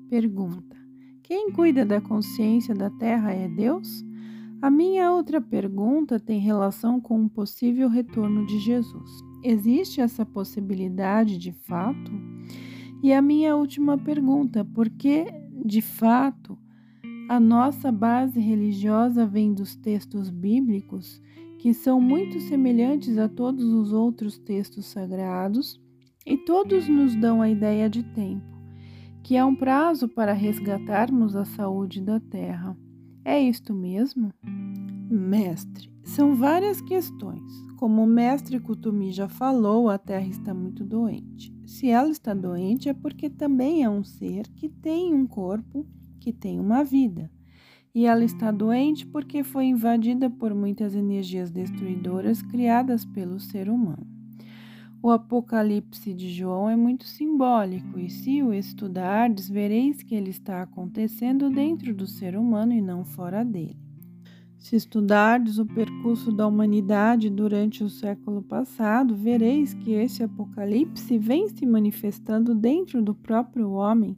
Pergunta: 0.09 0.75
Quem 1.21 1.51
cuida 1.51 1.85
da 1.85 2.01
consciência 2.01 2.73
da 2.73 2.89
Terra 2.89 3.31
é 3.31 3.47
Deus? 3.47 4.03
A 4.63 4.71
minha 4.71 5.11
outra 5.11 5.39
pergunta 5.39 6.19
tem 6.19 6.39
relação 6.39 6.99
com 6.99 7.23
o 7.23 7.29
possível 7.29 7.87
retorno 7.87 8.47
de 8.47 8.57
Jesus. 8.57 9.11
Existe 9.43 10.01
essa 10.01 10.25
possibilidade 10.25 11.37
de 11.37 11.51
fato? 11.51 12.11
E 13.03 13.13
a 13.13 13.21
minha 13.21 13.55
última 13.55 13.95
pergunta, 13.95 14.65
por 14.65 14.89
que 14.89 15.38
de 15.63 15.81
fato 15.81 16.57
a 17.29 17.39
nossa 17.39 17.91
base 17.91 18.39
religiosa 18.39 19.25
vem 19.25 19.53
dos 19.53 19.75
textos 19.75 20.29
bíblicos, 20.29 21.21
que 21.59 21.73
são 21.73 22.01
muito 22.01 22.39
semelhantes 22.39 23.17
a 23.17 23.29
todos 23.29 23.63
os 23.65 23.93
outros 23.93 24.37
textos 24.39 24.87
sagrados, 24.87 25.79
e 26.25 26.37
todos 26.37 26.87
nos 26.87 27.15
dão 27.15 27.41
a 27.41 27.49
ideia 27.49 27.89
de 27.89 28.03
tempo, 28.03 28.57
que 29.23 29.35
é 29.35 29.45
um 29.45 29.55
prazo 29.55 30.07
para 30.07 30.33
resgatarmos 30.33 31.35
a 31.35 31.45
saúde 31.45 32.01
da 32.01 32.19
terra. 32.19 32.75
É 33.23 33.39
isto 33.39 33.73
mesmo? 33.73 34.33
Mestre, 35.09 35.91
são 36.03 36.35
várias 36.35 36.81
questões. 36.81 37.43
Como 37.77 38.03
o 38.03 38.07
mestre 38.07 38.59
Kutumi 38.59 39.11
já 39.11 39.27
falou, 39.27 39.89
a 39.89 39.97
Terra 39.97 40.27
está 40.27 40.53
muito 40.53 40.83
doente. 40.83 41.53
Se 41.69 41.87
ela 41.87 42.09
está 42.09 42.33
doente, 42.33 42.89
é 42.89 42.93
porque 42.95 43.29
também 43.29 43.83
é 43.83 43.89
um 43.89 44.03
ser 44.03 44.47
que 44.55 44.67
tem 44.67 45.13
um 45.13 45.27
corpo, 45.27 45.85
que 46.19 46.33
tem 46.33 46.59
uma 46.59 46.83
vida. 46.83 47.29
E 47.93 48.07
ela 48.07 48.25
está 48.25 48.49
doente 48.49 49.05
porque 49.05 49.43
foi 49.43 49.65
invadida 49.65 50.31
por 50.31 50.55
muitas 50.55 50.95
energias 50.95 51.51
destruidoras 51.51 52.41
criadas 52.41 53.05
pelo 53.05 53.39
ser 53.39 53.69
humano. 53.69 54.05
O 54.99 55.11
Apocalipse 55.11 56.11
de 56.11 56.31
João 56.31 56.67
é 56.71 56.75
muito 56.75 57.05
simbólico, 57.05 57.99
e 57.99 58.09
se 58.09 58.41
o 58.41 58.51
estudardes, 58.51 59.47
vereis 59.47 60.01
que 60.01 60.15
ele 60.15 60.31
está 60.31 60.63
acontecendo 60.63 61.51
dentro 61.51 61.93
do 61.93 62.07
ser 62.07 62.35
humano 62.35 62.73
e 62.73 62.81
não 62.81 63.05
fora 63.05 63.45
dele. 63.45 63.88
Se 64.59 64.75
estudardes 64.75 65.57
o 65.57 65.65
percurso 65.65 66.33
da 66.33 66.45
humanidade 66.45 67.29
durante 67.29 67.81
o 67.81 67.89
século 67.89 68.41
passado, 68.41 69.15
vereis 69.15 69.73
que 69.73 69.91
esse 69.91 70.21
apocalipse 70.21 71.17
vem 71.17 71.47
se 71.47 71.65
manifestando 71.65 72.53
dentro 72.53 73.01
do 73.01 73.15
próprio 73.15 73.71
homem. 73.71 74.17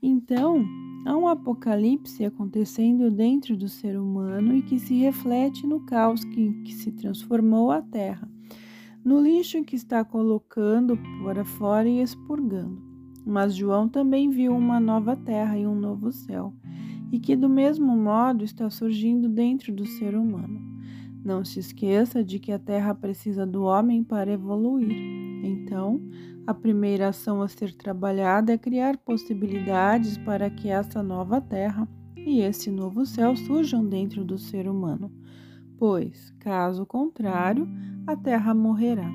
Então, 0.00 0.64
há 1.04 1.16
um 1.16 1.26
apocalipse 1.26 2.24
acontecendo 2.24 3.10
dentro 3.10 3.56
do 3.56 3.68
ser 3.68 3.98
humano 3.98 4.54
e 4.54 4.62
que 4.62 4.78
se 4.78 4.94
reflete 4.94 5.66
no 5.66 5.80
caos 5.80 6.24
que, 6.24 6.52
que 6.62 6.74
se 6.74 6.92
transformou 6.92 7.72
a 7.72 7.82
Terra, 7.82 8.30
no 9.04 9.20
lixo 9.20 9.64
que 9.64 9.74
está 9.74 10.04
colocando 10.04 10.96
para 11.24 11.44
fora 11.44 11.88
e 11.88 12.00
expurgando. 12.00 12.80
Mas 13.26 13.54
João 13.54 13.88
também 13.88 14.30
viu 14.30 14.56
uma 14.56 14.78
nova 14.78 15.16
terra 15.16 15.56
e 15.58 15.66
um 15.66 15.74
novo 15.74 16.10
céu 16.12 16.52
e 17.12 17.20
que, 17.20 17.36
do 17.36 17.48
mesmo 17.48 17.94
modo, 17.94 18.42
está 18.42 18.70
surgindo 18.70 19.28
dentro 19.28 19.70
do 19.70 19.84
ser 19.84 20.16
humano. 20.16 20.58
Não 21.22 21.44
se 21.44 21.60
esqueça 21.60 22.24
de 22.24 22.38
que 22.38 22.50
a 22.50 22.58
Terra 22.58 22.94
precisa 22.94 23.46
do 23.46 23.64
homem 23.64 24.02
para 24.02 24.32
evoluir. 24.32 24.96
Então, 25.44 26.00
a 26.46 26.54
primeira 26.54 27.08
ação 27.08 27.42
a 27.42 27.48
ser 27.48 27.74
trabalhada 27.74 28.54
é 28.54 28.58
criar 28.58 28.96
possibilidades 28.96 30.16
para 30.16 30.48
que 30.48 30.70
essa 30.70 31.02
nova 31.02 31.38
Terra 31.38 31.86
e 32.16 32.40
esse 32.40 32.70
novo 32.70 33.04
céu 33.04 33.36
surjam 33.36 33.86
dentro 33.86 34.24
do 34.24 34.38
ser 34.38 34.66
humano, 34.66 35.12
pois, 35.76 36.30
caso 36.38 36.86
contrário, 36.86 37.68
a 38.06 38.16
Terra 38.16 38.54
morrerá. 38.54 39.10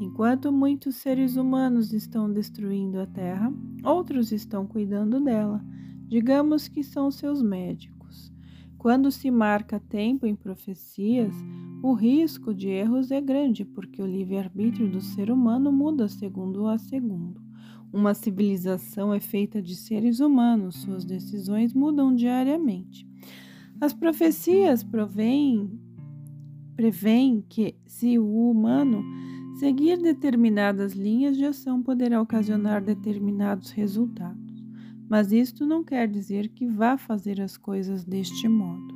Enquanto 0.00 0.50
muitos 0.50 0.96
seres 0.96 1.36
humanos 1.36 1.92
estão 1.92 2.30
destruindo 2.30 2.98
a 2.98 3.06
Terra, 3.06 3.52
outros 3.84 4.32
estão 4.32 4.66
cuidando 4.66 5.20
dela 5.20 5.62
digamos 6.10 6.66
que 6.66 6.82
são 6.82 7.08
seus 7.08 7.40
médicos. 7.40 8.32
Quando 8.76 9.12
se 9.12 9.30
marca 9.30 9.78
tempo 9.78 10.26
em 10.26 10.34
profecias, 10.34 11.32
o 11.84 11.92
risco 11.92 12.52
de 12.52 12.68
erros 12.68 13.12
é 13.12 13.20
grande, 13.20 13.64
porque 13.64 14.02
o 14.02 14.06
livre-arbítrio 14.06 14.90
do 14.90 15.00
ser 15.00 15.30
humano 15.30 15.70
muda 15.70 16.08
segundo 16.08 16.66
a 16.66 16.78
segundo. 16.78 17.40
Uma 17.92 18.12
civilização 18.12 19.14
é 19.14 19.20
feita 19.20 19.62
de 19.62 19.76
seres 19.76 20.18
humanos, 20.18 20.82
suas 20.82 21.04
decisões 21.04 21.72
mudam 21.72 22.12
diariamente. 22.12 23.06
As 23.80 23.92
profecias 23.92 24.82
provém, 24.82 25.70
prevêem 26.74 27.44
que, 27.48 27.76
se 27.86 28.18
o 28.18 28.50
humano 28.50 29.04
seguir 29.60 29.96
determinadas 29.98 30.92
linhas 30.94 31.36
de 31.36 31.44
ação, 31.44 31.80
poderá 31.80 32.20
ocasionar 32.20 32.82
determinados 32.82 33.70
resultados 33.70 34.49
mas 35.10 35.30
isto 35.32 35.66
não 35.66 35.82
quer 35.82 36.06
dizer 36.06 36.50
que 36.50 36.64
vá 36.64 36.96
fazer 36.96 37.40
as 37.40 37.56
coisas 37.56 38.04
deste 38.04 38.46
modo. 38.48 38.94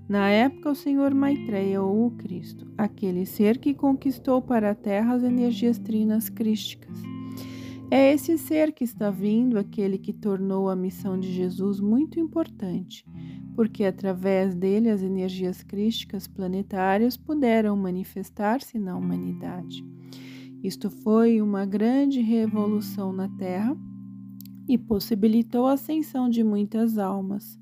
Na 0.09 0.31
época, 0.31 0.71
o 0.71 0.75
Senhor 0.75 1.13
Maitreya 1.13 1.83
ou 1.83 2.07
o 2.07 2.11
Cristo, 2.13 2.65
aquele 2.79 3.27
ser 3.27 3.59
que 3.59 3.75
conquistou 3.75 4.41
para 4.41 4.71
a 4.71 4.75
terra 4.77 5.15
as 5.15 5.25
energias 5.25 5.79
trinas 5.79 6.29
crísticas. 6.29 6.97
É 7.91 8.13
esse 8.13 8.39
ser 8.39 8.73
que 8.73 8.85
está 8.85 9.11
vindo, 9.11 9.59
aquele 9.59 9.99
que 9.99 10.13
tornou 10.13 10.69
a 10.69 10.77
missão 10.77 11.19
de 11.19 11.33
Jesus 11.33 11.81
muito 11.81 12.21
importante, 12.21 13.05
porque 13.57 13.85
através 13.85 14.55
dele 14.55 14.91
as 14.91 15.03
energias 15.03 15.65
crísticas 15.65 16.29
planetárias 16.29 17.17
puderam 17.17 17.77
manifestar-se 17.77 18.79
na 18.79 18.97
humanidade. 18.97 19.85
Isto 20.63 20.89
foi 20.89 21.41
uma 21.43 21.67
grande 21.67 22.21
revolução 22.21 23.13
na 23.13 23.29
Terra 23.29 23.77
e 24.69 24.77
possibilitou 24.77 25.67
a 25.67 25.73
ascensão 25.73 26.29
de 26.29 26.45
muitas 26.45 26.99
almas. 26.99 27.59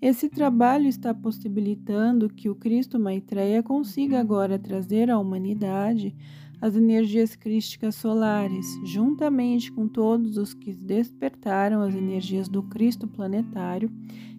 Esse 0.00 0.28
trabalho 0.28 0.88
está 0.88 1.14
possibilitando 1.14 2.28
que 2.28 2.50
o 2.50 2.56
Cristo 2.56 2.98
Maitreya 2.98 3.62
consiga 3.62 4.18
agora 4.18 4.58
trazer 4.58 5.08
à 5.08 5.16
humanidade 5.16 6.12
as 6.60 6.74
energias 6.76 7.36
crísticas 7.36 7.94
solares, 7.94 8.66
juntamente 8.84 9.70
com 9.70 9.86
todos 9.86 10.36
os 10.36 10.54
que 10.54 10.72
despertaram 10.72 11.82
as 11.82 11.94
energias 11.94 12.48
do 12.48 12.64
Cristo 12.64 13.06
planetário 13.06 13.90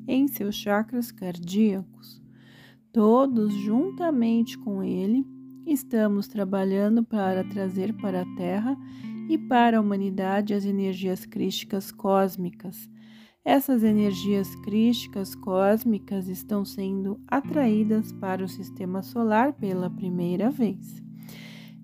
em 0.06 0.28
seus 0.28 0.56
chakras 0.56 1.12
cardíacos. 1.12 2.22
Todos, 2.92 3.54
juntamente 3.54 4.58
com 4.58 4.84
ele, 4.84 5.26
estamos 5.66 6.28
trabalhando 6.28 7.04
para 7.04 7.44
trazer 7.44 7.94
para 7.94 8.22
a 8.22 8.36
Terra 8.36 8.78
e 9.30 9.38
para 9.38 9.78
a 9.78 9.82
humanidade 9.82 10.54
as 10.54 10.66
energias 10.66 11.26
crísticas 11.26 11.92
cósmicas. 11.92 12.90
Essas 13.46 13.84
energias 13.84 14.56
crísticas 14.58 15.36
cósmicas 15.36 16.28
estão 16.28 16.64
sendo 16.64 17.20
atraídas 17.28 18.12
para 18.14 18.44
o 18.44 18.48
sistema 18.48 19.02
solar 19.02 19.54
pela 19.54 19.90
primeira 19.90 20.50
vez. 20.50 21.04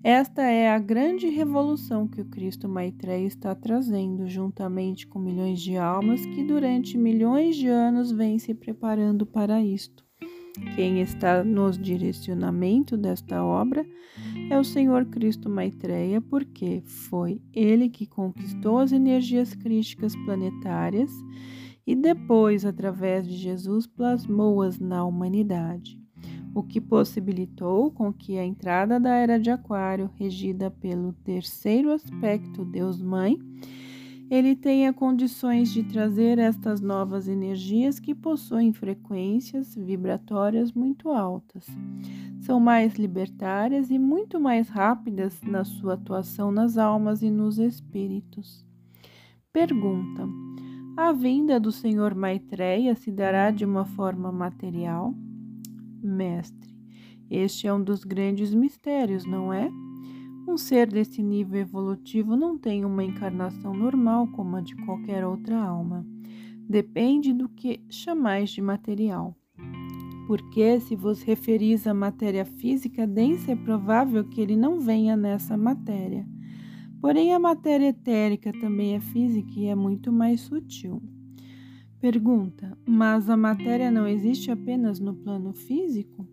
Esta 0.02 0.42
é 0.42 0.70
a 0.70 0.78
grande 0.78 1.28
revolução 1.28 2.08
que 2.08 2.22
o 2.22 2.24
Cristo 2.24 2.66
Maitreya 2.66 3.26
está 3.26 3.54
trazendo, 3.54 4.26
juntamente 4.26 5.06
com 5.06 5.18
milhões 5.18 5.60
de 5.60 5.76
almas 5.76 6.24
que 6.24 6.42
durante 6.42 6.96
milhões 6.96 7.56
de 7.56 7.68
anos 7.68 8.10
vêm 8.10 8.38
se 8.38 8.54
preparando 8.54 9.26
para 9.26 9.62
isto. 9.62 10.09
Quem 10.74 11.00
está 11.00 11.42
nos 11.44 11.78
direcionamento 11.78 12.96
desta 12.96 13.44
obra 13.44 13.84
é 14.50 14.58
o 14.58 14.64
Senhor 14.64 15.06
Cristo 15.06 15.48
Maitreya, 15.48 16.20
porque 16.20 16.82
foi 16.84 17.42
ele 17.52 17.88
que 17.88 18.06
conquistou 18.06 18.78
as 18.78 18.92
energias 18.92 19.54
críticas 19.54 20.14
planetárias 20.24 21.10
e 21.86 21.94
depois, 21.94 22.64
através 22.64 23.26
de 23.26 23.36
Jesus, 23.36 23.86
plasmou-as 23.86 24.78
na 24.78 25.04
humanidade 25.04 26.00
o 26.54 26.62
que 26.62 26.80
possibilitou 26.80 27.90
com 27.90 28.12
que 28.12 28.36
a 28.36 28.44
entrada 28.44 28.98
da 28.98 29.14
era 29.14 29.38
de 29.38 29.50
Aquário, 29.50 30.10
regida 30.16 30.70
pelo 30.70 31.12
terceiro 31.12 31.92
aspecto 31.92 32.64
Deus 32.64 33.00
Mãe, 33.00 33.38
ele 34.30 34.54
tenha 34.54 34.92
condições 34.92 35.72
de 35.72 35.82
trazer 35.82 36.38
estas 36.38 36.80
novas 36.80 37.26
energias 37.26 37.98
que 37.98 38.14
possuem 38.14 38.72
frequências 38.72 39.74
vibratórias 39.74 40.72
muito 40.72 41.10
altas. 41.10 41.66
São 42.40 42.60
mais 42.60 42.94
libertárias 42.94 43.90
e 43.90 43.98
muito 43.98 44.38
mais 44.38 44.68
rápidas 44.68 45.42
na 45.42 45.64
sua 45.64 45.94
atuação 45.94 46.52
nas 46.52 46.78
almas 46.78 47.22
e 47.22 47.30
nos 47.30 47.58
espíritos. 47.58 48.64
Pergunta: 49.52 50.28
A 50.96 51.12
vinda 51.12 51.58
do 51.58 51.72
Senhor 51.72 52.14
Maitreya 52.14 52.94
se 52.94 53.10
dará 53.10 53.50
de 53.50 53.64
uma 53.64 53.84
forma 53.84 54.30
material? 54.30 55.12
Mestre, 56.00 56.72
este 57.28 57.66
é 57.66 57.74
um 57.74 57.82
dos 57.82 58.04
grandes 58.04 58.54
mistérios, 58.54 59.26
não 59.26 59.52
é? 59.52 59.68
Um 60.50 60.56
ser 60.58 60.88
desse 60.90 61.22
nível 61.22 61.60
evolutivo 61.60 62.34
não 62.34 62.58
tem 62.58 62.84
uma 62.84 63.04
encarnação 63.04 63.72
normal 63.72 64.26
como 64.32 64.56
a 64.56 64.60
de 64.60 64.74
qualquer 64.84 65.24
outra 65.24 65.56
alma. 65.56 66.04
Depende 66.68 67.32
do 67.32 67.48
que 67.48 67.80
chamais 67.88 68.50
de 68.50 68.60
material. 68.60 69.36
Porque, 70.26 70.80
se 70.80 70.96
vos 70.96 71.22
referis 71.22 71.86
à 71.86 71.94
matéria 71.94 72.44
física 72.44 73.06
densa, 73.06 73.52
é 73.52 73.54
provável 73.54 74.24
que 74.24 74.40
ele 74.40 74.56
não 74.56 74.80
venha 74.80 75.16
nessa 75.16 75.56
matéria. 75.56 76.26
Porém, 77.00 77.32
a 77.32 77.38
matéria 77.38 77.90
etérica 77.90 78.52
também 78.52 78.96
é 78.96 79.00
física 79.00 79.52
e 79.56 79.66
é 79.66 79.76
muito 79.76 80.10
mais 80.10 80.40
sutil. 80.40 81.00
Pergunta: 82.00 82.76
Mas 82.84 83.30
a 83.30 83.36
matéria 83.36 83.88
não 83.88 84.08
existe 84.08 84.50
apenas 84.50 84.98
no 84.98 85.14
plano 85.14 85.52
físico? 85.52 86.26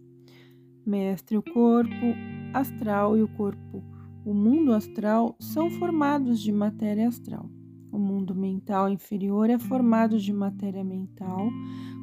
Mestre, 0.83 1.37
o 1.37 1.43
corpo 1.43 2.15
astral 2.51 3.15
e 3.15 3.21
o 3.21 3.27
corpo, 3.27 3.83
o 4.27 4.33
mundo 4.33 4.73
astral, 4.73 5.37
são 5.39 5.69
formados 5.69 6.41
de 6.41 6.51
matéria 6.51 7.07
astral. 7.07 7.49
O 7.89 7.97
mundo 7.97 8.35
mental 8.35 8.89
inferior 8.89 9.49
é 9.49 9.57
formado 9.57 10.19
de 10.19 10.33
matéria 10.33 10.83
mental, 10.83 11.49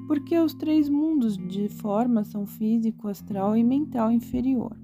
porque 0.09 0.39
os 0.39 0.55
três 0.55 0.89
mundos 0.89 1.37
de 1.37 1.69
forma 1.69 2.25
são 2.25 2.47
físico, 2.47 3.09
astral 3.09 3.55
e 3.55 3.63
mental 3.63 4.11
inferior. 4.11 4.75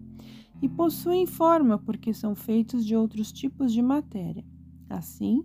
E 0.60 0.68
possuem 0.68 1.24
forma 1.24 1.78
porque 1.78 2.12
são 2.12 2.34
feitos 2.34 2.84
de 2.84 2.94
outros 2.94 3.32
tipos 3.32 3.72
de 3.72 3.80
matéria. 3.80 4.44
Assim, 4.90 5.42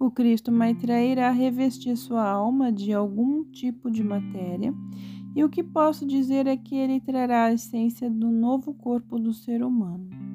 o 0.00 0.10
Cristo 0.10 0.50
Maitreya 0.50 1.12
irá 1.12 1.30
revestir 1.30 1.96
sua 1.96 2.28
alma 2.28 2.72
de 2.72 2.92
algum 2.92 3.44
tipo 3.44 3.88
de 3.88 4.02
matéria, 4.02 4.74
e 5.36 5.44
o 5.44 5.48
que 5.48 5.62
posso 5.62 6.04
dizer 6.04 6.48
é 6.48 6.56
que 6.56 6.74
ele 6.74 7.00
trará 7.00 7.44
a 7.44 7.52
essência 7.52 8.10
do 8.10 8.32
novo 8.32 8.74
corpo 8.74 9.16
do 9.16 9.32
ser 9.32 9.62
humano. 9.62 10.25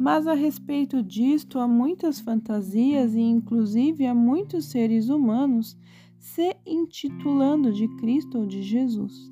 Mas 0.00 0.26
a 0.26 0.32
respeito 0.32 1.02
disto, 1.02 1.58
há 1.58 1.68
muitas 1.68 2.20
fantasias 2.20 3.14
e, 3.14 3.20
inclusive, 3.20 4.06
há 4.06 4.14
muitos 4.14 4.64
seres 4.64 5.10
humanos 5.10 5.76
se 6.18 6.56
intitulando 6.64 7.70
de 7.70 7.86
Cristo 7.96 8.38
ou 8.38 8.46
de 8.46 8.62
Jesus. 8.62 9.30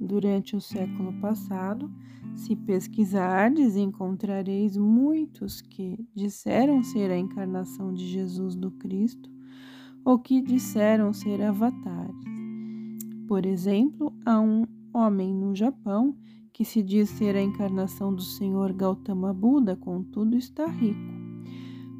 Durante 0.00 0.56
o 0.56 0.60
século 0.60 1.12
passado, 1.20 1.92
se 2.34 2.56
pesquisardes, 2.56 3.76
encontrareis 3.76 4.74
muitos 4.74 5.60
que 5.60 6.02
disseram 6.14 6.82
ser 6.82 7.10
a 7.10 7.18
encarnação 7.18 7.92
de 7.92 8.06
Jesus 8.06 8.56
do 8.56 8.70
Cristo 8.70 9.30
ou 10.02 10.18
que 10.18 10.40
disseram 10.40 11.12
ser 11.12 11.42
avatares. 11.42 12.24
Por 13.28 13.44
exemplo, 13.44 14.14
há 14.24 14.40
um 14.40 14.64
homem 14.94 15.34
no 15.34 15.54
Japão 15.54 16.16
que 16.52 16.64
se 16.64 16.82
diz 16.82 17.08
ser 17.08 17.36
a 17.36 17.42
encarnação 17.42 18.14
do 18.14 18.22
Senhor 18.22 18.72
Gautama 18.72 19.32
Buda, 19.32 19.76
contudo 19.76 20.36
está 20.36 20.66
rico. 20.66 21.20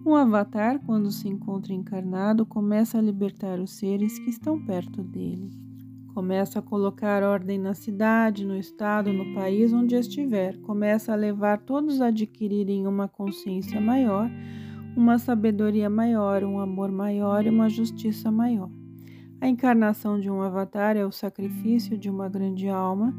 Um 0.04 0.14
avatar, 0.14 0.78
quando 0.84 1.10
se 1.10 1.28
encontra 1.28 1.74
encarnado, 1.74 2.46
começa 2.46 2.98
a 2.98 3.02
libertar 3.02 3.60
os 3.60 3.72
seres 3.72 4.18
que 4.18 4.30
estão 4.30 4.58
perto 4.64 5.02
dele. 5.02 5.50
Começa 6.14 6.58
a 6.58 6.62
colocar 6.62 7.22
ordem 7.22 7.58
na 7.58 7.74
cidade, 7.74 8.44
no 8.44 8.56
estado, 8.56 9.12
no 9.12 9.34
país 9.34 9.72
onde 9.72 9.94
estiver. 9.94 10.58
Começa 10.62 11.12
a 11.12 11.16
levar 11.16 11.58
todos 11.60 12.00
a 12.00 12.06
adquirirem 12.06 12.86
uma 12.86 13.06
consciência 13.06 13.80
maior, 13.80 14.30
uma 14.96 15.18
sabedoria 15.18 15.88
maior, 15.88 16.42
um 16.42 16.58
amor 16.58 16.90
maior 16.90 17.46
e 17.46 17.50
uma 17.50 17.68
justiça 17.68 18.30
maior. 18.30 18.70
A 19.40 19.48
encarnação 19.48 20.20
de 20.20 20.30
um 20.30 20.42
avatar 20.42 20.96
é 20.96 21.04
o 21.04 21.12
sacrifício 21.12 21.96
de 21.96 22.10
uma 22.10 22.28
grande 22.28 22.68
alma 22.68 23.16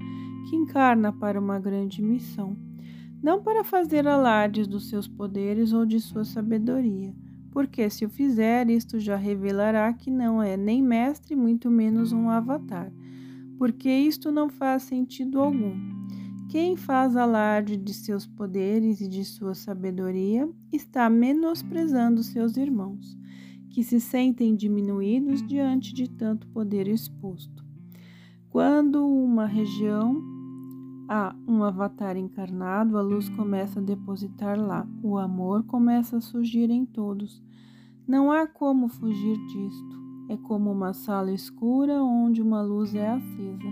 que 0.50 0.56
encarna 0.56 1.12
para 1.12 1.40
uma 1.40 1.60
grande 1.60 2.02
missão, 2.02 2.56
não 3.22 3.42
para 3.42 3.64
fazer 3.64 4.08
alardes 4.08 4.68
dos 4.68 4.90
seus 4.90 5.08
poderes 5.08 5.74
ou 5.74 5.86
de 5.86 6.00
sua 6.00 6.24
sabedoria 6.24 7.14
porque 7.52 7.90
se 7.90 8.06
o 8.06 8.10
fizer, 8.10 8.70
isto 8.70 9.00
já 9.00 9.16
revelará 9.16 9.92
que 9.94 10.10
não 10.10 10.42
é 10.42 10.56
nem 10.56 10.82
mestre, 10.82 11.36
muito 11.36 11.70
menos 11.70 12.12
um 12.14 12.30
avatar, 12.30 12.92
porque 13.58 13.90
isto 13.90 14.32
não 14.32 14.50
faz 14.50 14.84
sentido 14.84 15.40
algum. 15.40 15.76
Quem 16.50 16.76
faz 16.76 17.16
alarde 17.16 17.78
de 17.78 17.94
seus 17.94 18.26
poderes 18.26 19.00
e 19.00 19.08
de 19.08 19.24
sua 19.24 19.54
sabedoria 19.54 20.50
está 20.72 21.10
menosprezando 21.10 22.24
seus 22.24 22.58
irmãos, 22.58 23.18
que 23.72 23.84
se 23.84 24.00
sentem 24.00 24.56
diminuídos 24.56 25.42
diante 25.46 25.94
de 25.94 26.10
tanto 26.10 26.48
poder 26.50 26.88
exposto. 26.88 27.66
Quando 28.50 29.06
uma 29.06 29.46
região 29.46 30.22
há 31.08 31.36
um 31.48 31.64
avatar 31.64 32.18
encarnado, 32.18 32.98
a 32.98 33.02
luz 33.02 33.30
começa 33.30 33.80
a 33.80 33.84
depositar 33.84 34.60
lá, 34.60 34.88
o 35.02 35.18
amor 35.18 35.64
começa 35.64 36.18
a 36.18 36.22
surgir 36.22 36.70
em 36.70 36.86
todos. 36.86 37.42
Não 38.08 38.32
há 38.32 38.46
como 38.46 38.88
fugir 38.88 39.38
disto. 39.48 40.02
É 40.30 40.38
como 40.38 40.72
uma 40.72 40.94
sala 40.94 41.32
escura 41.32 42.02
onde 42.02 42.42
uma 42.42 42.62
luz 42.62 42.96
é 42.96 43.10
acesa, 43.10 43.68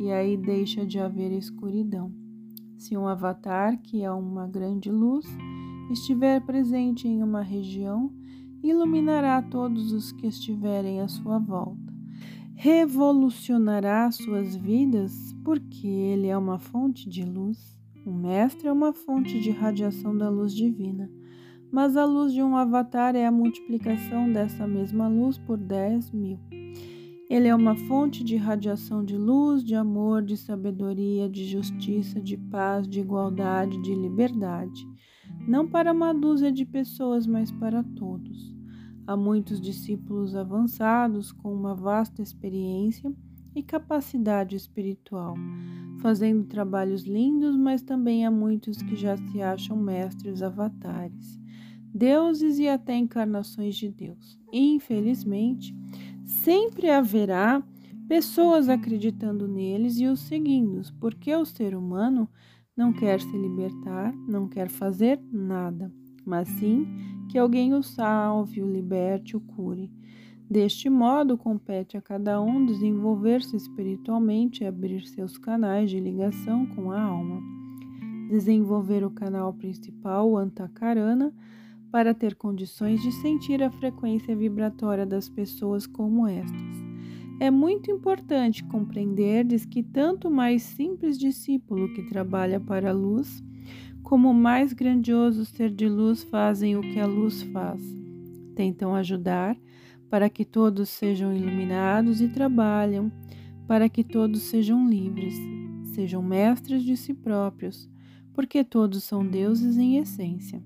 e 0.00 0.10
aí 0.10 0.36
deixa 0.36 0.84
de 0.84 0.98
haver 0.98 1.30
escuridão. 1.30 2.12
Se 2.76 2.96
um 2.96 3.06
avatar, 3.06 3.80
que 3.80 4.02
é 4.02 4.10
uma 4.10 4.46
grande 4.48 4.90
luz, 4.90 5.26
estiver 5.90 6.40
presente 6.40 7.06
em 7.06 7.22
uma 7.22 7.42
região, 7.42 8.12
iluminará 8.62 9.40
todos 9.42 9.92
os 9.92 10.12
que 10.12 10.26
estiverem 10.26 11.00
à 11.00 11.08
sua 11.08 11.38
volta 11.38 11.90
revolucionará 12.62 14.10
suas 14.10 14.54
vidas 14.54 15.34
porque 15.42 15.86
ele 15.86 16.26
é 16.26 16.36
uma 16.36 16.58
fonte 16.58 17.08
de 17.08 17.24
luz. 17.24 17.74
O 18.04 18.12
Mestre 18.12 18.68
é 18.68 18.72
uma 18.72 18.92
fonte 18.92 19.40
de 19.40 19.50
radiação 19.50 20.14
da 20.14 20.28
luz 20.28 20.54
divina, 20.54 21.10
mas 21.72 21.96
a 21.96 22.04
luz 22.04 22.34
de 22.34 22.42
um 22.42 22.54
avatar 22.54 23.16
é 23.16 23.24
a 23.24 23.32
multiplicação 23.32 24.30
dessa 24.30 24.66
mesma 24.66 25.08
luz 25.08 25.38
por 25.38 25.56
10 25.56 26.10
mil. 26.10 26.38
Ele 27.30 27.48
é 27.48 27.54
uma 27.54 27.74
fonte 27.74 28.22
de 28.22 28.36
radiação 28.36 29.02
de 29.02 29.16
luz, 29.16 29.64
de 29.64 29.74
amor, 29.74 30.20
de 30.20 30.36
sabedoria, 30.36 31.30
de 31.30 31.46
justiça, 31.46 32.20
de 32.20 32.36
paz, 32.36 32.86
de 32.86 33.00
igualdade, 33.00 33.80
de 33.80 33.94
liberdade, 33.94 34.86
não 35.46 35.66
para 35.66 35.92
uma 35.92 36.12
dúzia 36.12 36.52
de 36.52 36.64
pessoas, 36.64 37.26
mas 37.26 37.50
para 37.50 37.82
todos. 37.82 38.54
Há 39.06 39.16
muitos 39.16 39.60
discípulos 39.60 40.36
avançados 40.36 41.32
com 41.32 41.52
uma 41.52 41.74
vasta 41.74 42.22
experiência 42.22 43.12
e 43.54 43.62
capacidade 43.62 44.56
espiritual. 44.56 45.34
fazendo 45.98 46.44
trabalhos 46.44 47.02
lindos, 47.02 47.54
mas 47.56 47.82
também 47.82 48.24
há 48.24 48.30
muitos 48.30 48.80
que 48.80 48.96
já 48.96 49.18
se 49.18 49.42
acham 49.42 49.76
mestres 49.76 50.40
avatares, 50.40 51.38
deuses 51.94 52.58
e 52.58 52.66
até 52.66 52.96
encarnações 52.96 53.76
de 53.76 53.90
Deus. 53.90 54.38
Infelizmente, 54.50 55.76
sempre 56.24 56.88
haverá 56.88 57.62
pessoas 58.08 58.68
acreditando 58.68 59.46
neles 59.46 59.98
e 59.98 60.06
os 60.06 60.20
seguindo, 60.20 60.80
porque 60.98 61.34
o 61.34 61.44
ser 61.44 61.76
humano 61.76 62.26
não 62.80 62.94
quer 62.94 63.20
se 63.20 63.36
libertar, 63.36 64.10
não 64.26 64.48
quer 64.48 64.70
fazer 64.70 65.20
nada, 65.30 65.92
mas 66.24 66.48
sim 66.48 66.86
que 67.28 67.36
alguém 67.36 67.74
o 67.74 67.82
salve, 67.82 68.62
o 68.62 68.72
liberte, 68.72 69.36
o 69.36 69.40
cure. 69.40 69.92
Deste 70.48 70.88
modo, 70.88 71.36
compete 71.36 71.98
a 71.98 72.00
cada 72.00 72.40
um 72.40 72.64
desenvolver-se 72.64 73.54
espiritualmente 73.54 74.64
e 74.64 74.66
abrir 74.66 75.06
seus 75.06 75.36
canais 75.36 75.90
de 75.90 76.00
ligação 76.00 76.64
com 76.74 76.90
a 76.90 77.02
alma. 77.02 77.42
Desenvolver 78.30 79.04
o 79.04 79.10
canal 79.10 79.52
principal, 79.52 80.30
o 80.30 80.38
Antakarana, 80.38 81.34
para 81.92 82.14
ter 82.14 82.34
condições 82.34 83.02
de 83.02 83.12
sentir 83.12 83.62
a 83.62 83.70
frequência 83.70 84.34
vibratória 84.34 85.04
das 85.04 85.28
pessoas 85.28 85.86
como 85.86 86.26
estas. 86.26 86.89
É 87.40 87.50
muito 87.50 87.90
importante 87.90 88.62
compreenderdes 88.62 89.64
que 89.64 89.82
tanto 89.82 90.30
mais 90.30 90.62
simples 90.62 91.18
discípulo 91.18 91.90
que 91.94 92.02
trabalha 92.02 92.60
para 92.60 92.90
a 92.90 92.92
luz, 92.92 93.42
como 94.02 94.28
o 94.28 94.34
mais 94.34 94.74
grandioso 94.74 95.46
ser 95.46 95.70
de 95.70 95.88
luz 95.88 96.22
fazem 96.22 96.76
o 96.76 96.82
que 96.82 97.00
a 97.00 97.06
luz 97.06 97.42
faz. 97.44 97.82
Tentam 98.54 98.94
ajudar 98.94 99.56
para 100.10 100.28
que 100.28 100.44
todos 100.44 100.90
sejam 100.90 101.34
iluminados 101.34 102.20
e 102.20 102.28
trabalham 102.28 103.10
para 103.66 103.88
que 103.88 104.04
todos 104.04 104.42
sejam 104.42 104.86
livres, 104.86 105.34
sejam 105.94 106.22
mestres 106.22 106.82
de 106.82 106.94
si 106.94 107.14
próprios, 107.14 107.88
porque 108.34 108.62
todos 108.62 109.02
são 109.02 109.26
deuses 109.26 109.78
em 109.78 109.96
essência. 109.96 110.62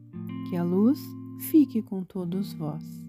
Que 0.50 0.56
a 0.56 0.64
luz 0.64 0.98
fique 1.38 1.82
com 1.82 2.02
todos 2.02 2.52
vós. 2.52 3.03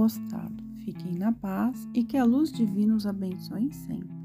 Gostado. 0.00 0.64
Fiquem 0.82 1.12
na 1.18 1.30
paz 1.30 1.86
e 1.92 2.02
que 2.02 2.16
a 2.16 2.24
luz 2.24 2.50
divina 2.50 2.96
os 2.96 3.06
abençoe 3.06 3.70
sempre. 3.70 4.19